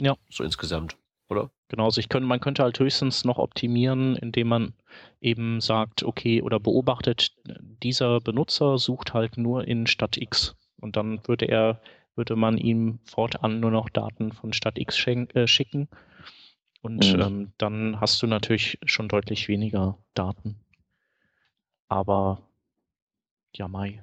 [0.00, 0.16] Ja.
[0.28, 0.96] So insgesamt,
[1.28, 1.50] oder?
[1.68, 4.74] Genau, also ich könnte, man könnte halt höchstens noch optimieren, indem man
[5.20, 7.32] eben sagt, okay, oder beobachtet,
[7.82, 10.56] dieser Benutzer sucht halt nur in Stadt X.
[10.80, 11.80] Und dann würde er,
[12.14, 15.88] würde man ihm fortan nur noch Daten von Stadt X äh, schicken.
[16.80, 17.20] Und mhm.
[17.20, 20.56] ähm, dann hast du natürlich schon deutlich weniger Daten.
[21.88, 22.42] Aber
[23.54, 24.02] ja, Mai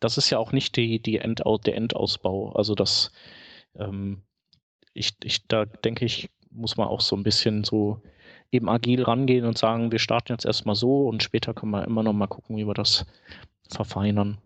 [0.00, 2.52] das ist ja auch nicht die, die Endau der Endausbau.
[2.52, 3.12] Also das,
[3.76, 4.22] ähm,
[4.94, 8.02] ich, ich, da denke ich, muss man auch so ein bisschen so
[8.50, 12.02] eben agil rangehen und sagen, wir starten jetzt erstmal so und später können wir immer
[12.02, 13.06] noch mal gucken, wie wir das
[13.68, 14.38] verfeinern.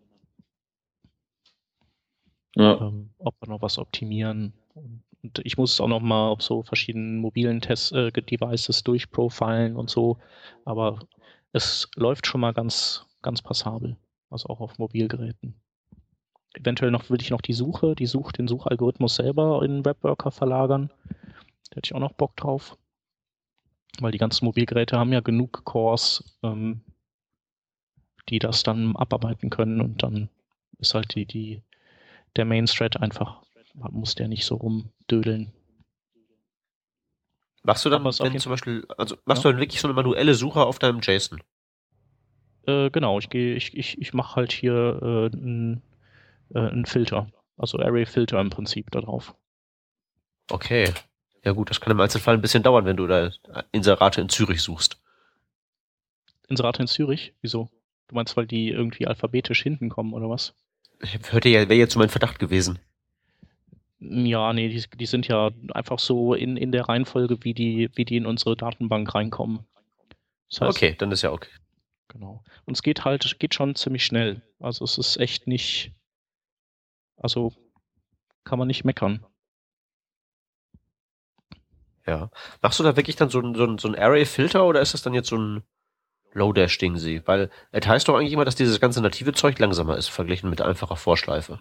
[2.55, 2.81] Ja.
[2.81, 4.53] Ähm, ob wir noch was optimieren.
[4.75, 9.77] Und ich muss es auch noch mal auf so verschiedenen mobilen Test äh, Devices durchprofilen
[9.77, 10.19] und so.
[10.65, 10.99] Aber
[11.53, 13.97] es läuft schon mal ganz, ganz passabel
[14.33, 15.55] also auch auf Mobilgeräten.
[16.55, 20.91] Eventuell noch will ich noch die Suche, die Such, den Suchalgorithmus selber in Webworker verlagern.
[21.71, 22.77] Da hätte ich auch noch Bock drauf.
[24.01, 26.83] Weil die ganzen Mobilgeräte haben ja genug Cores, ähm,
[28.29, 30.29] die das dann abarbeiten können und dann
[30.79, 31.63] ist halt die, die,
[32.37, 33.43] der Main Thread einfach,
[33.75, 35.53] muss der nicht so rumdödeln.
[37.65, 39.51] Machst du dann, wenn zum Beispiel, also machst ja.
[39.51, 41.41] du dann wirklich so eine manuelle Suche auf deinem JSON?
[42.67, 45.83] Äh, genau, ich gehe, ich, ich, ich mache halt hier äh, einen
[46.55, 49.35] äh, Filter, also Array-Filter im Prinzip da drauf.
[50.51, 50.93] Okay.
[51.45, 53.33] Ja gut, das kann im Einzelfall ein bisschen dauern, wenn du da
[53.73, 55.03] Inserate in Zürich suchst.
[56.49, 57.35] Inserate in Zürich?
[57.41, 57.69] Wieso?
[58.09, 60.55] Du meinst, weil die irgendwie alphabetisch hinten kommen, oder was?
[61.31, 62.79] Hört ihr ja, wäre jetzt mein Verdacht gewesen.
[63.99, 68.05] Ja, nee, die, die sind ja einfach so in, in der Reihenfolge, wie die, wie
[68.05, 69.61] die in unsere Datenbank reinkommen.
[70.51, 71.51] Das heißt, okay, dann ist ja okay.
[72.13, 72.45] Genau.
[72.67, 74.43] Und es geht halt, geht schon ziemlich schnell.
[74.61, 75.93] Also es ist echt nicht,
[77.17, 77.53] also
[78.45, 79.25] kann man nicht meckern.
[82.07, 82.31] Ja.
[82.61, 85.03] Machst du da wirklich dann so ein, so ein, so ein Array-Filter oder ist das
[85.03, 85.63] dann jetzt so ein
[86.33, 87.27] Low-Dash-Ding sie?
[87.27, 90.61] Weil es heißt doch eigentlich immer, dass dieses ganze native Zeug langsamer ist, verglichen mit
[90.61, 91.61] einfacher Vorschleife.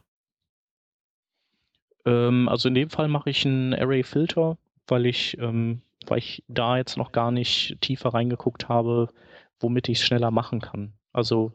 [2.06, 6.78] Ähm, also in dem Fall mache ich einen Array-Filter, weil ich, ähm, weil ich da
[6.78, 9.14] jetzt noch gar nicht tiefer reingeguckt habe,
[9.62, 10.94] womit ich es schneller machen kann.
[11.14, 11.54] Also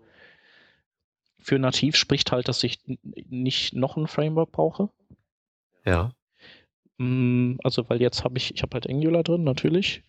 [1.39, 4.91] für nativ spricht halt, dass ich nicht noch ein Framework brauche.
[5.85, 6.11] Ja.
[6.99, 10.03] Mm, also, weil jetzt habe ich, ich habe halt Angular drin, natürlich.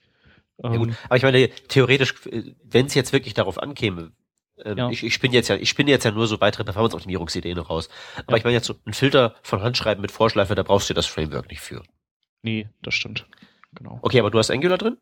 [0.63, 0.89] Ja, gut.
[0.89, 2.15] Ähm, Aber ich meine, theoretisch,
[2.63, 4.13] wenn es jetzt wirklich darauf ankäme,
[4.65, 4.89] ähm, ja.
[4.89, 7.89] ich, ich spinne jetzt ja, ich spinne jetzt ja nur so weitere Performance-Optimierungsideen raus.
[8.25, 8.38] Aber ja.
[8.38, 11.49] ich meine jetzt so ein Filter von Handschreiben mit Vorschleife, da brauchst du das Framework
[11.49, 11.83] nicht für.
[12.41, 13.27] Nee, das stimmt.
[13.73, 13.99] Genau.
[14.01, 14.97] Okay, aber du hast Angular drin?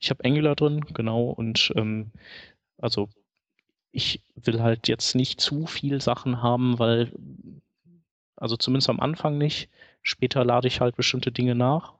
[0.00, 1.24] Ich habe Angular drin, genau.
[1.30, 2.10] Und ähm,
[2.78, 3.08] also
[3.92, 7.12] ich will halt jetzt nicht zu viel Sachen haben, weil,
[8.36, 9.68] also zumindest am Anfang nicht.
[10.02, 11.94] Später lade ich halt bestimmte Dinge nach.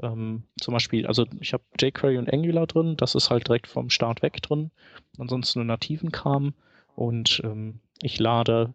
[0.00, 3.88] Ähm, zum Beispiel, also ich habe jQuery und Angular drin, das ist halt direkt vom
[3.88, 4.70] Start weg drin.
[5.18, 6.54] Ansonsten nur nativen Kram.
[6.94, 8.74] Und ähm, ich lade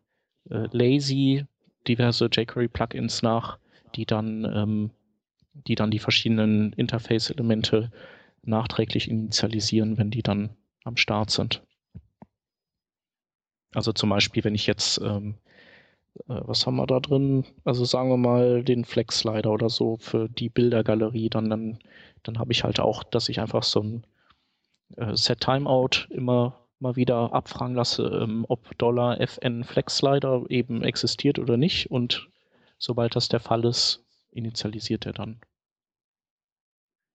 [0.49, 1.45] äh, lazy
[1.87, 3.59] diverse jQuery-Plugins nach,
[3.95, 4.91] die dann, ähm,
[5.53, 7.91] die dann die verschiedenen Interface-Elemente
[8.47, 10.49] nachträglich initialisieren, wenn die dann
[10.83, 11.61] am Start sind.
[13.73, 15.35] Also zum Beispiel, wenn ich jetzt, ähm,
[16.29, 17.45] äh, was haben wir da drin?
[17.63, 21.79] Also sagen wir mal den Flex-Slider oder so für die Bildergalerie, dann, dann,
[22.23, 24.07] dann habe ich halt auch, dass ich einfach so ein
[24.95, 31.57] äh, Set-Timeout immer mal wieder abfragen lasse, ähm, ob Dollar $fn Flex-Slider eben existiert oder
[31.57, 31.91] nicht.
[31.91, 32.29] Und
[32.77, 35.39] sobald das der Fall ist, initialisiert er dann.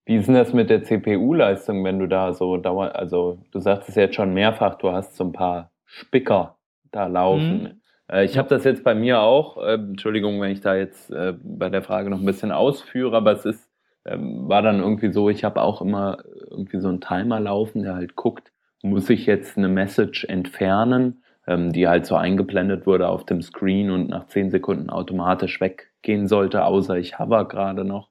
[0.05, 3.87] Wie ist denn das mit der CPU-Leistung, wenn du da so dauer, also du sagst
[3.89, 6.57] es jetzt schon mehrfach, du hast so ein paar Spicker
[6.91, 7.63] da laufen.
[7.63, 7.81] Mhm.
[8.11, 11.33] Äh, ich habe das jetzt bei mir auch, äh, Entschuldigung, wenn ich da jetzt äh,
[11.41, 13.69] bei der Frage noch ein bisschen ausführe, aber es ist,
[14.05, 16.17] ähm, war dann irgendwie so, ich habe auch immer
[16.49, 21.71] irgendwie so einen Timer laufen, der halt guckt, muss ich jetzt eine Message entfernen, ähm,
[21.71, 26.65] die halt so eingeblendet wurde auf dem Screen und nach zehn Sekunden automatisch weggehen sollte,
[26.65, 28.09] außer ich hover gerade noch.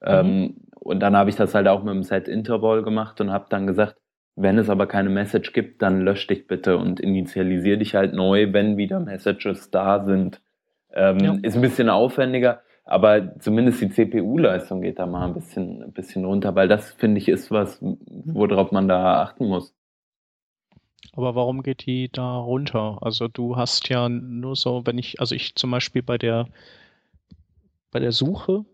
[0.00, 0.06] Mhm.
[0.06, 3.66] Ähm, und dann habe ich das halt auch mit dem Set-Interval gemacht und habe dann
[3.66, 3.96] gesagt,
[4.36, 8.52] wenn es aber keine Message gibt, dann lösch dich bitte und initialisier dich halt neu,
[8.52, 10.40] wenn wieder Messages da sind.
[10.92, 11.36] Ähm, ja.
[11.42, 16.24] Ist ein bisschen aufwendiger, aber zumindest die CPU-Leistung geht da mal ein bisschen, ein bisschen
[16.24, 19.74] runter, weil das, finde ich, ist was, worauf man da achten muss.
[21.12, 22.98] Aber warum geht die da runter?
[23.00, 26.48] Also du hast ja nur so, wenn ich, also ich zum Beispiel bei der
[27.94, 28.64] bei der Suche,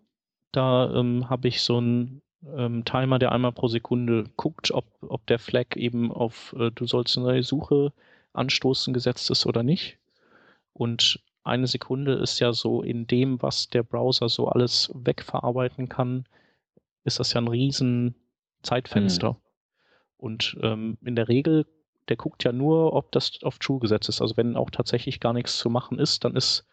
[0.52, 2.22] da ähm, habe ich so ein
[2.56, 6.86] ähm, Timer, der einmal pro Sekunde guckt, ob, ob der Flag eben auf äh, du
[6.86, 7.92] sollst eine neue Suche
[8.32, 9.98] anstoßen gesetzt ist oder nicht.
[10.72, 16.26] Und eine Sekunde ist ja so in dem, was der Browser so alles wegverarbeiten kann,
[17.04, 18.14] ist das ja ein riesen
[18.62, 19.32] Zeitfenster.
[19.32, 19.36] Mhm.
[20.16, 21.66] Und ähm, in der Regel,
[22.08, 24.20] der guckt ja nur, ob das auf True gesetzt ist.
[24.20, 26.66] Also wenn auch tatsächlich gar nichts zu machen ist, dann ist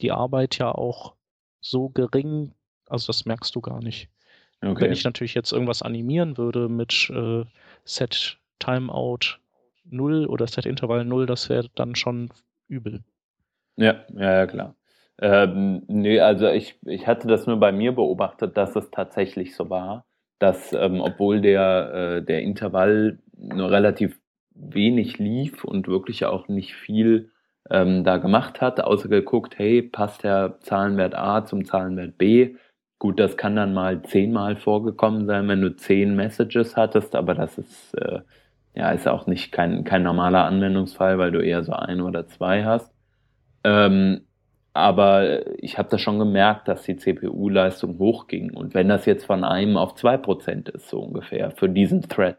[0.00, 1.14] die Arbeit ja auch
[1.60, 2.52] so gering,
[2.88, 4.08] also das merkst du gar nicht.
[4.62, 4.84] Okay.
[4.84, 7.44] Wenn ich natürlich jetzt irgendwas animieren würde mit äh,
[7.84, 9.38] Set Timeout
[9.84, 12.30] 0 oder Set Interval 0, das wäre dann schon
[12.68, 13.02] übel.
[13.76, 14.74] Ja, ja, ja klar.
[15.18, 19.70] Ähm, nee, also ich, ich hatte das nur bei mir beobachtet, dass es tatsächlich so
[19.70, 20.04] war,
[20.38, 24.18] dass ähm, obwohl der, äh, der Intervall nur relativ
[24.54, 27.30] wenig lief und wirklich auch nicht viel
[27.70, 32.56] ähm, da gemacht hat, außer geguckt, hey, passt der Zahlenwert A zum Zahlenwert B,
[32.98, 37.58] Gut, das kann dann mal zehnmal vorgekommen sein, wenn du zehn Messages hattest, aber das
[37.58, 38.20] ist, äh,
[38.74, 42.64] ja, ist auch nicht kein, kein normaler Anwendungsfall, weil du eher so ein oder zwei
[42.64, 42.92] hast.
[43.64, 44.22] Ähm,
[44.72, 48.54] aber ich habe da schon gemerkt, dass die CPU-Leistung hochging.
[48.54, 52.36] Und wenn das jetzt von einem auf zwei Prozent ist, so ungefähr, für diesen Thread.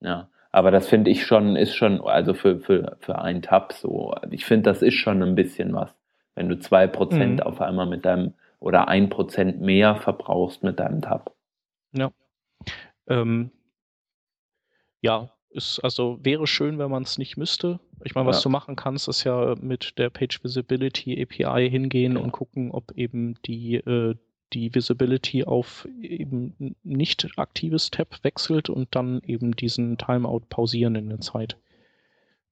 [0.00, 0.28] Ja.
[0.52, 4.14] Aber das finde ich schon, ist schon, also für, für, für einen Tab so.
[4.30, 5.94] Ich finde, das ist schon ein bisschen was.
[6.34, 7.46] Wenn du zwei Prozent mhm.
[7.46, 11.34] auf einmal mit deinem oder ein Prozent mehr verbrauchst mit deinem Tab.
[11.92, 12.10] Ja.
[13.08, 13.50] Ähm,
[15.00, 17.80] ja, ist, also wäre schön, wenn man es nicht müsste.
[18.04, 18.42] Ich meine, was ja.
[18.44, 22.20] du machen kannst, ist ja mit der Page Visibility API hingehen ja.
[22.20, 24.14] und gucken, ob eben die, äh,
[24.52, 31.08] die Visibility auf eben nicht aktives Tab wechselt und dann eben diesen Timeout pausieren in
[31.08, 31.56] der Zeit.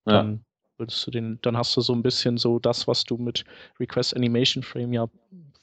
[0.04, 0.44] Dann
[0.76, 3.44] würdest du den, dann hast du so ein bisschen so das, was du mit
[3.80, 5.08] Request Animation Frame ja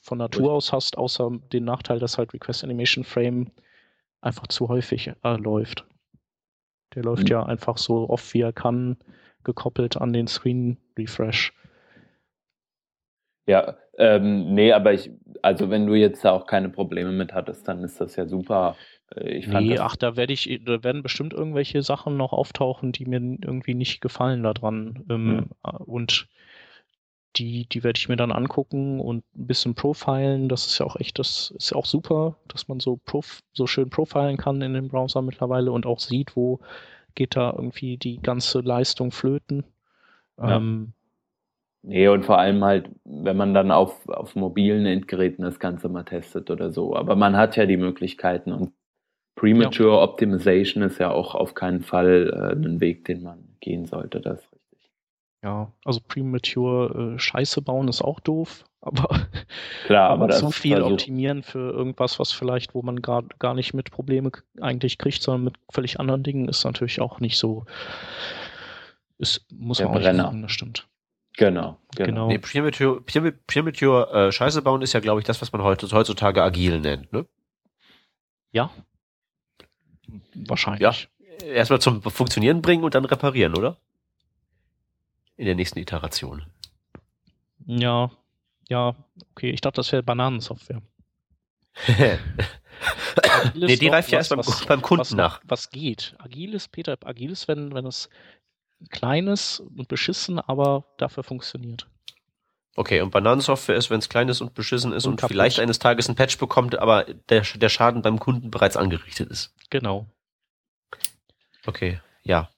[0.02, 3.50] von Natur aus hast, außer den Nachteil, dass halt Request Animation Frame
[4.20, 5.86] einfach zu häufig äh, läuft.
[6.94, 7.30] Der läuft mhm.
[7.30, 8.96] ja einfach so oft wie er kann,
[9.44, 11.52] gekoppelt an den Screen Refresh.
[13.46, 15.10] Ja, ähm, nee, aber ich,
[15.42, 18.76] also wenn du jetzt auch keine Probleme mit hattest, dann ist das ja super.
[19.14, 22.92] Äh, Ich fand Nee, ach, da werde ich, da werden bestimmt irgendwelche Sachen noch auftauchen,
[22.92, 25.04] die mir irgendwie nicht gefallen daran.
[25.10, 26.28] Ähm, Und
[27.36, 30.48] die, die werde ich mir dann angucken und ein bisschen profilen.
[30.48, 33.66] Das ist ja auch echt, das ist ja auch super, dass man so, prof, so
[33.66, 36.60] schön profilen kann in dem Browser mittlerweile und auch sieht, wo
[37.14, 39.64] geht da irgendwie die ganze Leistung flöten.
[40.38, 40.56] Ja.
[40.56, 40.92] Ähm,
[41.84, 46.04] Nee, und vor allem halt, wenn man dann auf, auf mobilen Endgeräten das Ganze mal
[46.04, 46.94] testet oder so.
[46.94, 48.72] Aber man hat ja die Möglichkeiten und
[49.34, 54.20] Premature Optimization ist ja auch auf keinen Fall äh, ein Weg, den man gehen sollte.
[54.20, 54.61] Das ist richtig.
[55.42, 59.26] Ja, also Premature äh, Scheiße bauen ist auch doof, aber
[59.86, 63.74] Klar, aber zu viel versucht- optimieren für irgendwas, was vielleicht, wo man gar, gar nicht
[63.74, 67.64] mit Probleme eigentlich kriegt, sondern mit völlig anderen Dingen, ist natürlich auch nicht so.
[69.18, 70.88] Ist, muss man auch nicht machen, das stimmt.
[71.36, 72.06] Genau, genau.
[72.06, 72.26] Genau.
[72.28, 75.88] Nee, Premature, Premature, Premature äh, Scheiße bauen ist ja, glaube ich, das, was man heute,
[75.92, 77.12] heutzutage agil nennt.
[77.12, 77.24] Ne?
[78.50, 78.70] Ja.
[80.34, 81.08] Wahrscheinlich.
[81.42, 83.76] Erstmal zum Funktionieren bringen und dann reparieren, oder?
[85.36, 86.44] In der nächsten Iteration.
[87.66, 88.10] Ja.
[88.68, 88.94] Ja,
[89.32, 89.50] okay.
[89.50, 90.82] Ich dachte, das wäre Bananensoftware.
[93.54, 95.40] Nee, die reift ja erst beim, was- beim Kunden was, nach.
[95.44, 96.16] Was geht?
[96.18, 98.08] Agil ist, Peter, agil ist, wenn, wenn es
[98.90, 101.86] klein ist und beschissen, aber dafür funktioniert.
[102.74, 105.78] Okay, und Bananensoftware ist, wenn es klein ist und beschissen ist Und und, vielleicht eines
[105.78, 109.54] Tages ein Patch bekommt, aber der, der Schaden beim Kunden bereits angerichtet ist.
[109.70, 110.06] Genau.
[111.66, 112.50] Okay, ja.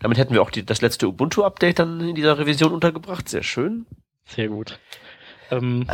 [0.00, 3.28] Damit hätten wir auch die, das letzte Ubuntu-Update dann in dieser Revision untergebracht.
[3.28, 3.86] Sehr schön.
[4.26, 4.78] Sehr gut.
[5.50, 5.86] Ähm,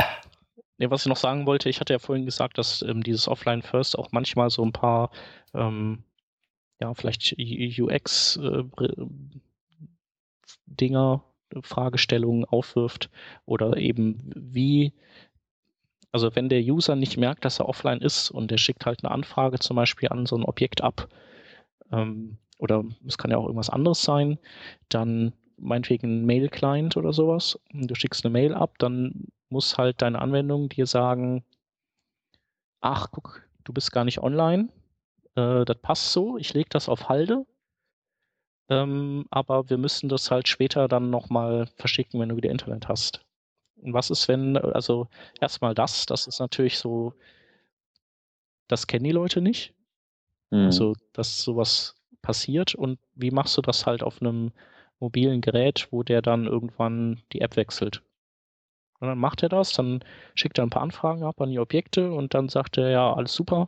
[0.77, 3.61] nee, was ich noch sagen wollte, ich hatte ja vorhin gesagt, dass ähm, dieses Offline
[3.61, 5.11] First auch manchmal so ein paar,
[5.53, 6.03] ähm,
[6.79, 8.43] ja, vielleicht UX-Dinger,
[11.53, 13.09] äh, Fragestellungen aufwirft
[13.45, 14.93] oder eben wie,
[16.13, 19.11] also wenn der User nicht merkt, dass er offline ist und der schickt halt eine
[19.11, 21.09] Anfrage zum Beispiel an so ein Objekt ab,
[21.91, 24.37] ähm, oder es kann ja auch irgendwas anderes sein,
[24.87, 27.59] dann meinetwegen ein Mail-Client oder sowas.
[27.73, 31.43] Du schickst eine Mail ab, dann muss halt deine Anwendung dir sagen,
[32.79, 34.69] ach, guck, du bist gar nicht online.
[35.35, 37.45] Äh, das passt so, ich lege das auf Halde.
[38.69, 43.25] Ähm, aber wir müssen das halt später dann nochmal verschicken, wenn du wieder Internet hast.
[43.77, 45.07] Und was ist, wenn, also
[45.39, 47.13] erstmal das, das ist natürlich so,
[48.67, 49.73] das kennen die Leute nicht.
[50.51, 50.65] Hm.
[50.65, 54.51] Also, dass sowas passiert und wie machst du das halt auf einem
[54.99, 58.01] mobilen Gerät, wo der dann irgendwann die App wechselt?
[58.99, 60.03] Und dann macht er das, dann
[60.35, 63.33] schickt er ein paar Anfragen ab an die Objekte und dann sagt er, ja, alles
[63.33, 63.67] super,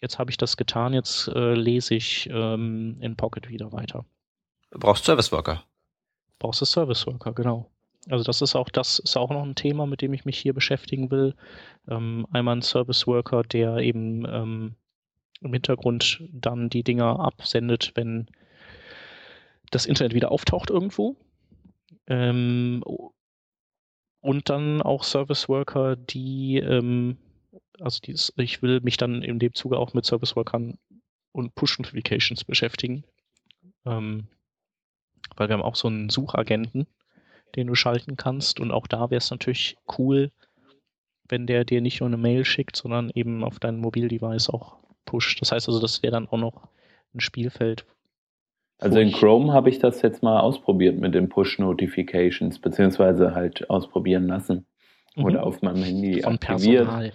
[0.00, 4.04] jetzt habe ich das getan, jetzt äh, lese ich ähm, in Pocket wieder weiter.
[4.70, 5.62] Du brauchst Service Worker.
[6.38, 7.70] Brauchst du Service Worker, genau.
[8.10, 10.54] Also das ist auch, das ist auch noch ein Thema, mit dem ich mich hier
[10.54, 11.34] beschäftigen will.
[11.88, 14.74] Ähm, einmal ein Service Worker, der eben ähm,
[15.42, 18.26] im Hintergrund dann die Dinger absendet, wenn
[19.70, 21.16] das Internet wieder auftaucht irgendwo.
[22.06, 22.82] Ähm,
[24.20, 27.16] und dann auch Service Worker, die, ähm,
[27.80, 30.78] also dieses, ich will mich dann in dem Zuge auch mit Service Workern
[31.32, 33.04] und Push Notifications beschäftigen.
[33.84, 34.28] Ähm,
[35.36, 36.86] weil wir haben auch so einen Suchagenten,
[37.56, 38.60] den du schalten kannst.
[38.60, 40.30] Und auch da wäre es natürlich cool,
[41.28, 44.81] wenn der dir nicht nur eine Mail schickt, sondern eben auf dein Mobildevice auch
[45.12, 45.42] pusht.
[45.42, 46.68] Das heißt also, das wäre dann auch noch
[47.14, 47.84] ein Spielfeld.
[48.78, 54.26] Also in Chrome habe ich das jetzt mal ausprobiert mit den Push-Notifications, beziehungsweise halt ausprobieren
[54.26, 54.66] lassen.
[55.14, 55.24] Mhm.
[55.24, 56.86] Oder auf meinem Handy von aktiviert.
[56.86, 57.12] Personal.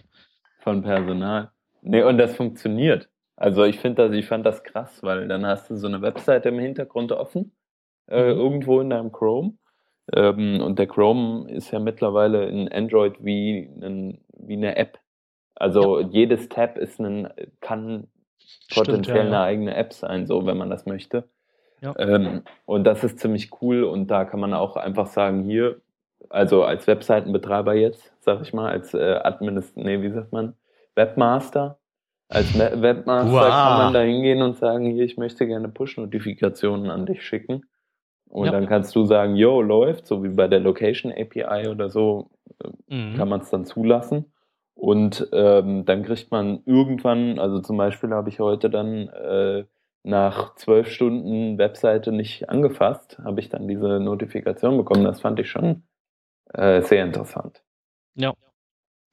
[0.60, 1.52] Von Personal.
[1.82, 3.10] Nee, und das funktioniert.
[3.36, 6.50] Also ich finde das, ich fand das krass, weil dann hast du so eine Webseite
[6.50, 7.52] im Hintergrund offen,
[8.08, 8.40] äh, Mhm.
[8.40, 9.54] irgendwo in deinem Chrome.
[10.14, 15.00] Ähm, und der Chrome ist ja mittlerweile in Android wie, ein, wie eine App.
[15.60, 17.30] Also jedes Tab ist ein,
[17.62, 18.08] kann
[18.74, 19.44] potenziell ja, eine ja.
[19.44, 21.24] eigene App sein, so wenn man das möchte.
[21.82, 21.94] Ja.
[21.98, 25.82] Ähm, und das ist ziemlich cool und da kann man auch einfach sagen, hier,
[26.30, 30.54] also als Webseitenbetreiber jetzt, sag ich mal, als äh, Administ, nee, wie sagt man,
[30.96, 31.78] Webmaster,
[32.30, 33.50] als Webmaster Wow.
[33.50, 37.66] kann man da hingehen und sagen, hier, ich möchte gerne Push-Notifikationen an dich schicken.
[38.30, 38.52] Und Ja.
[38.52, 42.30] dann kannst du sagen, yo, läuft, so wie bei der Location API oder so,
[42.90, 43.16] Mhm.
[43.16, 44.26] kann man es dann zulassen.
[44.78, 49.66] Und ähm, dann kriegt man irgendwann, also zum Beispiel habe ich heute dann äh,
[50.04, 55.04] nach zwölf Stunden Webseite nicht angefasst, habe ich dann diese Notifikation bekommen.
[55.04, 55.82] Das fand ich schon
[56.54, 57.64] äh, sehr interessant.
[58.14, 58.34] Ja.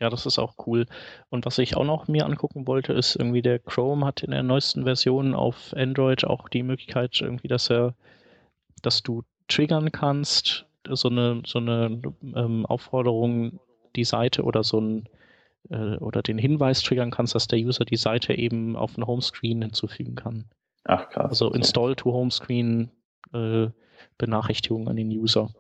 [0.01, 0.87] Ja, das ist auch cool.
[1.31, 4.43] Und was ich auch noch mir angucken wollte, ist irgendwie der Chrome hat in der
[4.43, 7.95] neuesten Version auf Android auch die Möglichkeit irgendwie, dass er,
[8.83, 12.03] dass du triggern kannst, so eine, so eine
[12.35, 13.61] ähm, Aufforderung,
[13.97, 15.09] die Seite oder so ein
[15.71, 19.63] äh, oder den Hinweis triggern kannst, dass der User die Seite eben auf den Homescreen
[19.63, 20.45] hinzufügen kann.
[20.85, 21.31] Ach krass.
[21.31, 22.91] Also Install to Homescreen
[23.33, 23.69] äh,
[24.19, 25.51] Benachrichtigung an den User.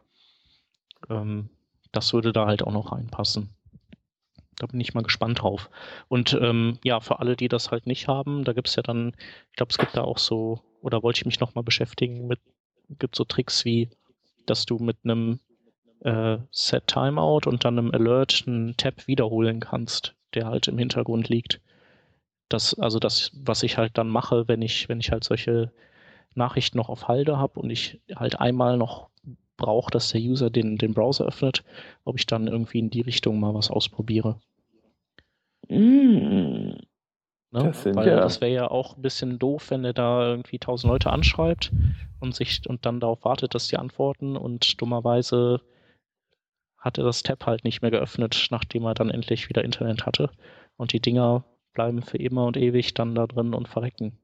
[1.09, 1.48] Ähm,
[1.92, 3.50] das würde da halt auch noch reinpassen.
[4.57, 5.70] Da bin ich mal gespannt drauf.
[6.09, 9.12] Und ähm, ja, für alle, die das halt nicht haben, da gibt es ja dann,
[9.50, 12.40] ich glaube, es gibt da auch so, oder wollte ich mich nochmal beschäftigen mit,
[12.98, 13.90] gibt so Tricks wie,
[14.46, 15.40] dass du mit einem
[16.05, 21.28] äh, Set Timeout und dann einem Alert einen Tab wiederholen kannst, der halt im Hintergrund
[21.28, 21.61] liegt.
[22.48, 25.72] Das, also das, was ich halt dann mache, wenn ich, wenn ich halt solche
[26.34, 29.09] Nachrichten noch auf Halde habe und ich halt einmal noch
[29.57, 31.64] brauche, dass der User den, den Browser öffnet,
[32.05, 34.38] ob ich dann irgendwie in die Richtung mal was ausprobiere.
[35.68, 36.74] Mm.
[37.50, 37.62] Ne?
[37.62, 40.90] Das Weil ja- das wäre ja auch ein bisschen doof, wenn er da irgendwie tausend
[40.90, 41.72] Leute anschreibt
[42.20, 45.61] und sich und dann darauf wartet, dass die antworten und dummerweise
[46.85, 50.30] hat er das Tab halt nicht mehr geöffnet, nachdem er dann endlich wieder Internet hatte.
[50.76, 54.18] Und die Dinger bleiben für immer und ewig dann da drin und verrecken.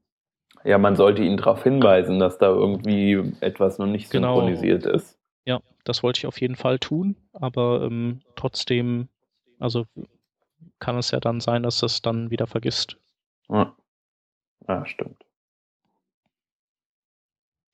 [0.63, 4.35] Ja, man sollte ihn darauf hinweisen, dass da irgendwie etwas noch nicht Genau.
[4.35, 5.17] synchronisiert ist.
[5.43, 9.09] Ja, das wollte ich auf jeden Fall tun, aber ähm, trotzdem,
[9.59, 9.85] also
[10.77, 12.97] kann es ja dann sein, dass es dann wieder vergisst.
[13.49, 13.75] Ja,
[14.67, 15.25] ja stimmt.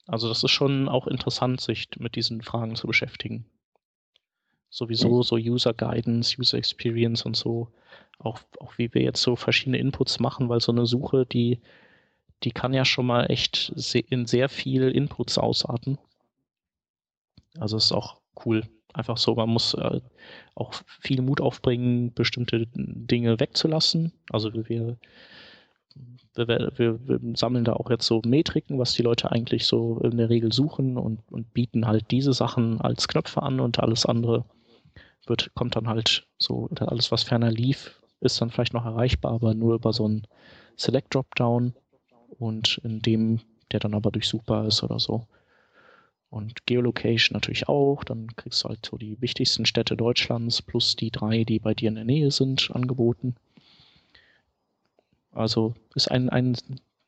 [0.06, 3.46] Also das ist schon auch interessant, sich mit diesen Fragen zu beschäftigen.
[4.70, 7.70] Sowieso so User Guidance, User Experience und so.
[8.20, 11.60] Auch, auch wie wir jetzt so verschiedene Inputs machen, weil so eine Suche, die,
[12.44, 13.74] die kann ja schon mal echt
[14.10, 15.98] in sehr viel Inputs ausarten.
[17.60, 18.64] Also ist auch cool.
[18.94, 20.02] Einfach so, man muss äh,
[20.56, 24.12] auch viel Mut aufbringen, bestimmte Dinge wegzulassen.
[24.32, 24.98] Also wir, wir,
[26.36, 30.30] wir, wir sammeln da auch jetzt so Metriken, was die Leute eigentlich so in der
[30.30, 34.46] Regel suchen und, und bieten halt diese Sachen als Knöpfe an und alles andere
[35.30, 39.54] wird, kommt dann halt so, alles, was ferner lief, ist dann vielleicht noch erreichbar, aber
[39.54, 40.28] nur über so einen
[40.76, 41.74] Select Dropdown
[42.40, 43.40] und in dem,
[43.72, 45.28] der dann aber durchsuchbar ist oder so.
[46.30, 48.04] Und Geolocation natürlich auch.
[48.04, 51.90] Dann kriegst du halt so die wichtigsten Städte Deutschlands plus die drei, die bei dir
[51.90, 53.36] in der Nähe sind, angeboten.
[55.32, 56.58] Also ist ein, ein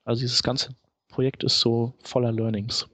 [0.06, 0.76] also dieses ganze
[1.10, 2.88] Projekt ist so voller Learnings.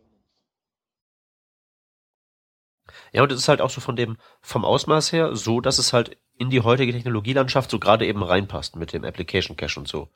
[3.14, 5.94] Ja, und es ist halt auch so von dem, vom Ausmaß her, so, dass es
[5.94, 10.10] halt in die heutige Technologielandschaft so gerade eben reinpasst mit dem Application Cache und so.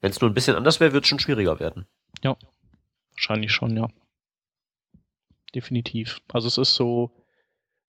[0.00, 1.86] Wenn es nur ein bisschen anders wäre, wird es schon schwieriger werden.
[3.12, 3.88] Wahrscheinlich schon, ja.
[5.54, 6.20] Definitiv.
[6.32, 7.10] Also es ist so,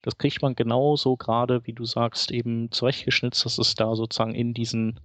[0.01, 4.53] das kriegt man genauso gerade, wie du sagst, eben zurechtgeschnitzt, dass es da sozusagen in
[4.53, 5.01] diesen,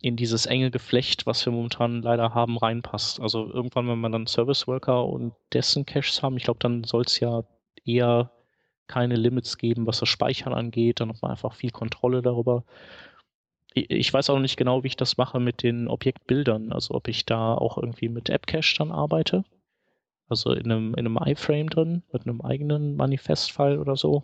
[0.00, 3.20] in dieses enge Geflecht, was wir momentan leider haben, reinpasst.
[3.20, 7.02] Also irgendwann, wenn man dann Service Worker und dessen Caches haben, ich glaube, dann soll
[7.02, 7.44] es ja
[7.84, 8.32] eher
[8.88, 11.00] keine Limits geben, was das Speichern angeht.
[11.00, 12.64] Dann hat man einfach viel Kontrolle darüber.
[13.74, 16.72] Ich weiß auch nicht genau, wie ich das mache mit den Objektbildern.
[16.72, 19.44] Also ob ich da auch irgendwie mit AppCache dann arbeite.
[20.28, 24.22] Also in einem, in einem iFrame drin, mit einem eigenen Manifest-File oder so.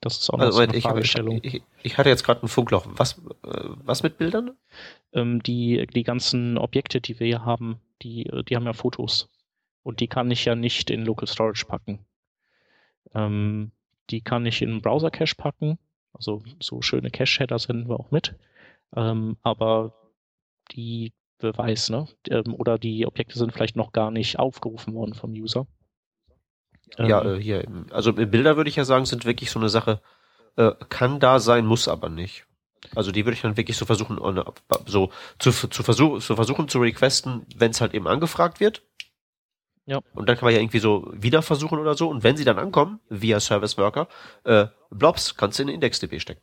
[0.00, 1.40] Das ist auch noch Also, so eine ich, hab- ich, Fragestellung.
[1.42, 2.86] ich, ich hatte jetzt gerade ein Funkloch.
[2.88, 4.56] Was, äh, was mit Bildern?
[5.12, 9.28] ähm, die, die ganzen Objekte, die wir hier haben, die, die haben ja Fotos.
[9.82, 12.00] Und die kann ich ja nicht in Local Storage packen.
[13.14, 13.70] Ähm,
[14.10, 15.78] die kann ich in einen Browser-Cache packen.
[16.12, 18.34] Also so schöne Cache-Header senden wir auch mit.
[18.96, 19.92] Ähm, aber
[20.72, 22.08] die Beweis, ne?
[22.30, 25.66] Ähm, oder die Objekte sind vielleicht noch gar nicht aufgerufen worden vom User.
[26.98, 27.64] Ja, Ähm, äh, hier.
[27.90, 30.00] Also äh, Bilder würde ich ja sagen, sind wirklich so eine Sache,
[30.56, 32.46] äh, kann da sein, muss aber nicht.
[32.94, 34.42] Also die würde ich dann wirklich so versuchen, on-
[34.86, 38.82] so zu, zu, versuch, zu versuchen zu requesten, wenn es halt eben angefragt wird.
[39.88, 40.02] Ja.
[40.12, 42.10] Und dann kann man ja irgendwie so wieder versuchen oder so.
[42.10, 44.06] Und wenn sie dann ankommen, via Service Worker,
[44.44, 46.42] äh, Blobs kannst du in IndexDB stecken.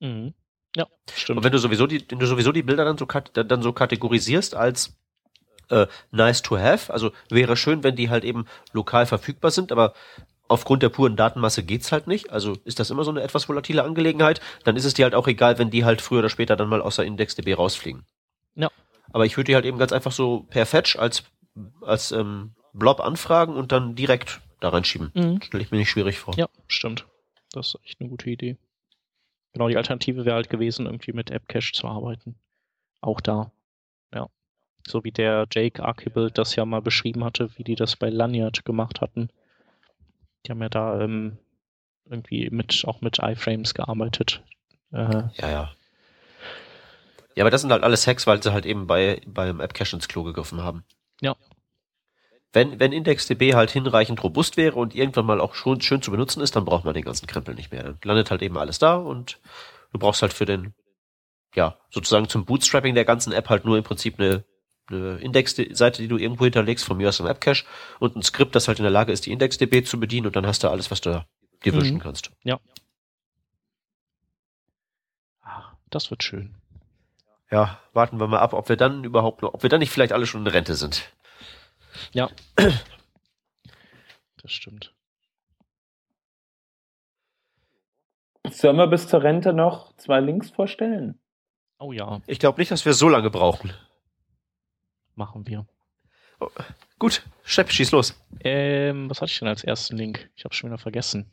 [0.00, 0.34] mhm.
[0.74, 1.36] Ja, stimmt.
[1.36, 3.74] Und wenn du sowieso die, wenn du sowieso die Bilder dann so, dann dann so
[3.74, 4.96] kategorisierst als
[5.68, 9.92] äh, nice to have, also wäre schön, wenn die halt eben lokal verfügbar sind, aber
[10.48, 12.30] aufgrund der puren Datenmasse geht's halt nicht.
[12.30, 14.40] Also ist das immer so eine etwas volatile Angelegenheit.
[14.64, 16.80] Dann ist es dir halt auch egal, wenn die halt früher oder später dann mal
[16.80, 18.06] aus der IndexDB rausfliegen.
[18.54, 18.70] Ja.
[19.12, 21.24] Aber ich würde die halt eben ganz einfach so per Fetch als
[21.82, 25.10] als ähm, Blob anfragen und dann direkt da reinschieben.
[25.14, 25.42] Mhm.
[25.42, 26.34] Stelle ich mir nicht schwierig vor.
[26.36, 27.06] Ja, stimmt.
[27.52, 28.56] Das ist echt eine gute Idee.
[29.52, 32.36] Genau, die Alternative wäre halt gewesen, irgendwie mit AppCache zu arbeiten.
[33.02, 33.52] Auch da.
[34.14, 34.28] Ja.
[34.86, 38.64] So wie der Jake Archibald das ja mal beschrieben hatte, wie die das bei Lanyard
[38.64, 39.28] gemacht hatten.
[40.46, 41.36] Die haben ja da ähm,
[42.08, 44.42] irgendwie mit, auch mit iFrames gearbeitet.
[44.92, 45.72] Äh, Ja, ja.
[47.34, 49.96] Ja, aber das sind halt alles Hacks, weil sie halt eben bei beim App Cache
[49.96, 50.84] ins Klo gegriffen haben.
[51.20, 51.36] Ja.
[52.52, 56.42] wenn, wenn IndexDB halt hinreichend robust wäre und irgendwann mal auch schon schön zu benutzen
[56.42, 57.82] ist, dann braucht man den ganzen Krempel nicht mehr.
[57.84, 59.40] Dann landet halt eben alles da und
[59.92, 60.74] du brauchst halt für den,
[61.54, 64.44] ja, sozusagen zum Bootstrapping der ganzen App halt nur im Prinzip eine,
[64.90, 67.64] eine Indexseite, die du irgendwo hinterlegst, von mir aus im Webcache
[68.00, 70.46] und ein Skript, das halt in der Lage ist, die IndexDB zu bedienen und dann
[70.46, 71.24] hast du alles, was du
[71.64, 71.76] dir Mhm.
[71.78, 72.30] wünschen kannst.
[72.44, 72.60] Ja.
[75.42, 76.54] Ach, das wird schön.
[77.52, 80.14] Ja, warten wir mal ab, ob wir dann überhaupt noch, ob wir dann nicht vielleicht
[80.14, 81.12] alle schon in Rente sind.
[82.12, 82.30] Ja.
[84.42, 84.94] Das stimmt.
[88.50, 91.20] Sollen wir bis zur Rente noch zwei Links vorstellen?
[91.78, 93.72] Oh ja, Ich glaube nicht, dass wir so lange brauchen.
[95.14, 95.66] machen wir.
[96.98, 98.18] Gut, Stepp, schieß los.
[98.40, 100.30] Ähm, was hatte ich denn als ersten Link?
[100.34, 101.32] Ich habe schon wieder vergessen.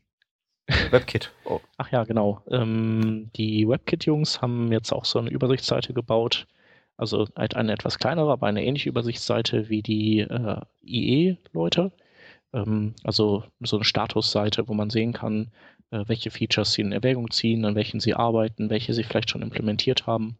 [0.91, 1.31] WebKit.
[1.45, 1.59] Oh.
[1.77, 2.41] Ach ja, genau.
[2.49, 6.47] Ähm, die WebKit-Jungs haben jetzt auch so eine Übersichtsseite gebaut.
[6.97, 11.91] Also halt eine etwas kleinere, aber eine ähnliche Übersichtsseite wie die äh, IE-Leute.
[12.53, 15.51] Ähm, also so eine Statusseite, wo man sehen kann,
[15.91, 19.41] äh, welche Features sie in Erwägung ziehen, an welchen sie arbeiten, welche sie vielleicht schon
[19.41, 20.37] implementiert haben.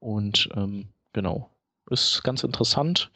[0.00, 1.48] Und ähm, genau,
[1.90, 3.10] ist ganz interessant.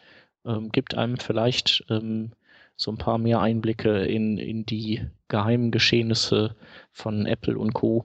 [0.44, 2.32] Ähm, gibt einem vielleicht ähm,
[2.76, 6.56] so ein paar mehr Einblicke in, in die geheimen Geschehnisse
[6.92, 8.04] von Apple und Co.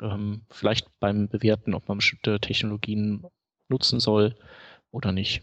[0.00, 3.24] Ähm, vielleicht beim Bewerten, ob man bestimmte Technologien
[3.68, 4.36] nutzen soll
[4.90, 5.42] oder nicht.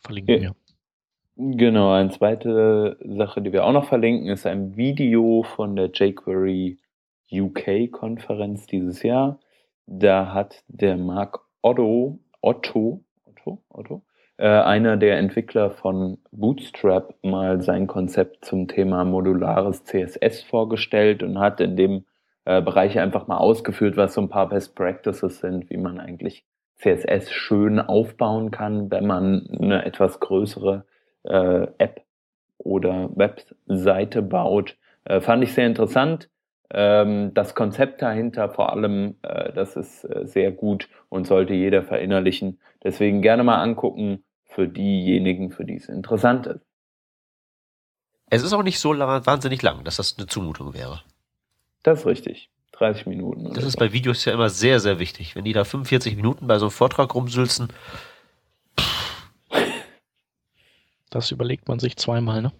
[0.00, 0.56] Verlinken wir.
[1.36, 6.78] Genau, eine zweite Sache, die wir auch noch verlinken, ist ein Video von der jQuery
[7.32, 9.40] UK-Konferenz dieses Jahr.
[9.86, 14.02] Da hat der Mark Otto, Otto, Otto, Otto,
[14.36, 21.38] äh, einer der Entwickler von Bootstrap, mal sein Konzept zum Thema modulares CSS vorgestellt und
[21.38, 22.04] hat in dem
[22.44, 26.44] äh, Bereich einfach mal ausgeführt, was so ein paar Best Practices sind, wie man eigentlich
[26.76, 30.84] CSS schön aufbauen kann, wenn man eine etwas größere
[31.22, 32.02] äh, App
[32.58, 34.76] oder Webseite baut.
[35.04, 36.28] Äh, fand ich sehr interessant.
[36.70, 41.82] Ähm, das Konzept dahinter vor allem, äh, das ist äh, sehr gut und sollte jeder
[41.82, 42.58] verinnerlichen.
[42.82, 46.64] Deswegen gerne mal angucken für diejenigen, für die es interessant ist.
[48.30, 51.02] Es ist auch nicht so wahnsinnig lang, dass das eine Zumutung wäre.
[51.82, 52.48] Das ist richtig.
[52.72, 53.52] 30 Minuten.
[53.52, 53.78] Das ist so.
[53.78, 55.36] bei Videos ja immer sehr, sehr wichtig.
[55.36, 57.68] Wenn die da 45 Minuten bei so einem Vortrag rumsülzen,
[61.10, 62.52] Das überlegt man sich zweimal, ne?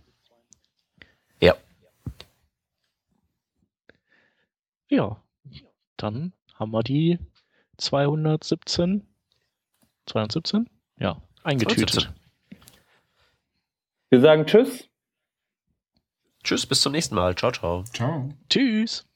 [1.41, 1.55] Ja.
[4.91, 5.17] Ja,
[5.97, 7.19] dann haben wir die
[7.79, 9.07] 217.
[10.07, 10.69] 217?
[10.99, 11.91] Ja, eingetütet.
[11.91, 12.15] 217.
[14.11, 14.89] Wir sagen Tschüss.
[16.45, 17.35] tschüss, bis zum nächsten Mal.
[17.35, 17.85] Ciao, ciao.
[17.85, 18.29] Ciao.
[18.51, 19.07] Tschüss.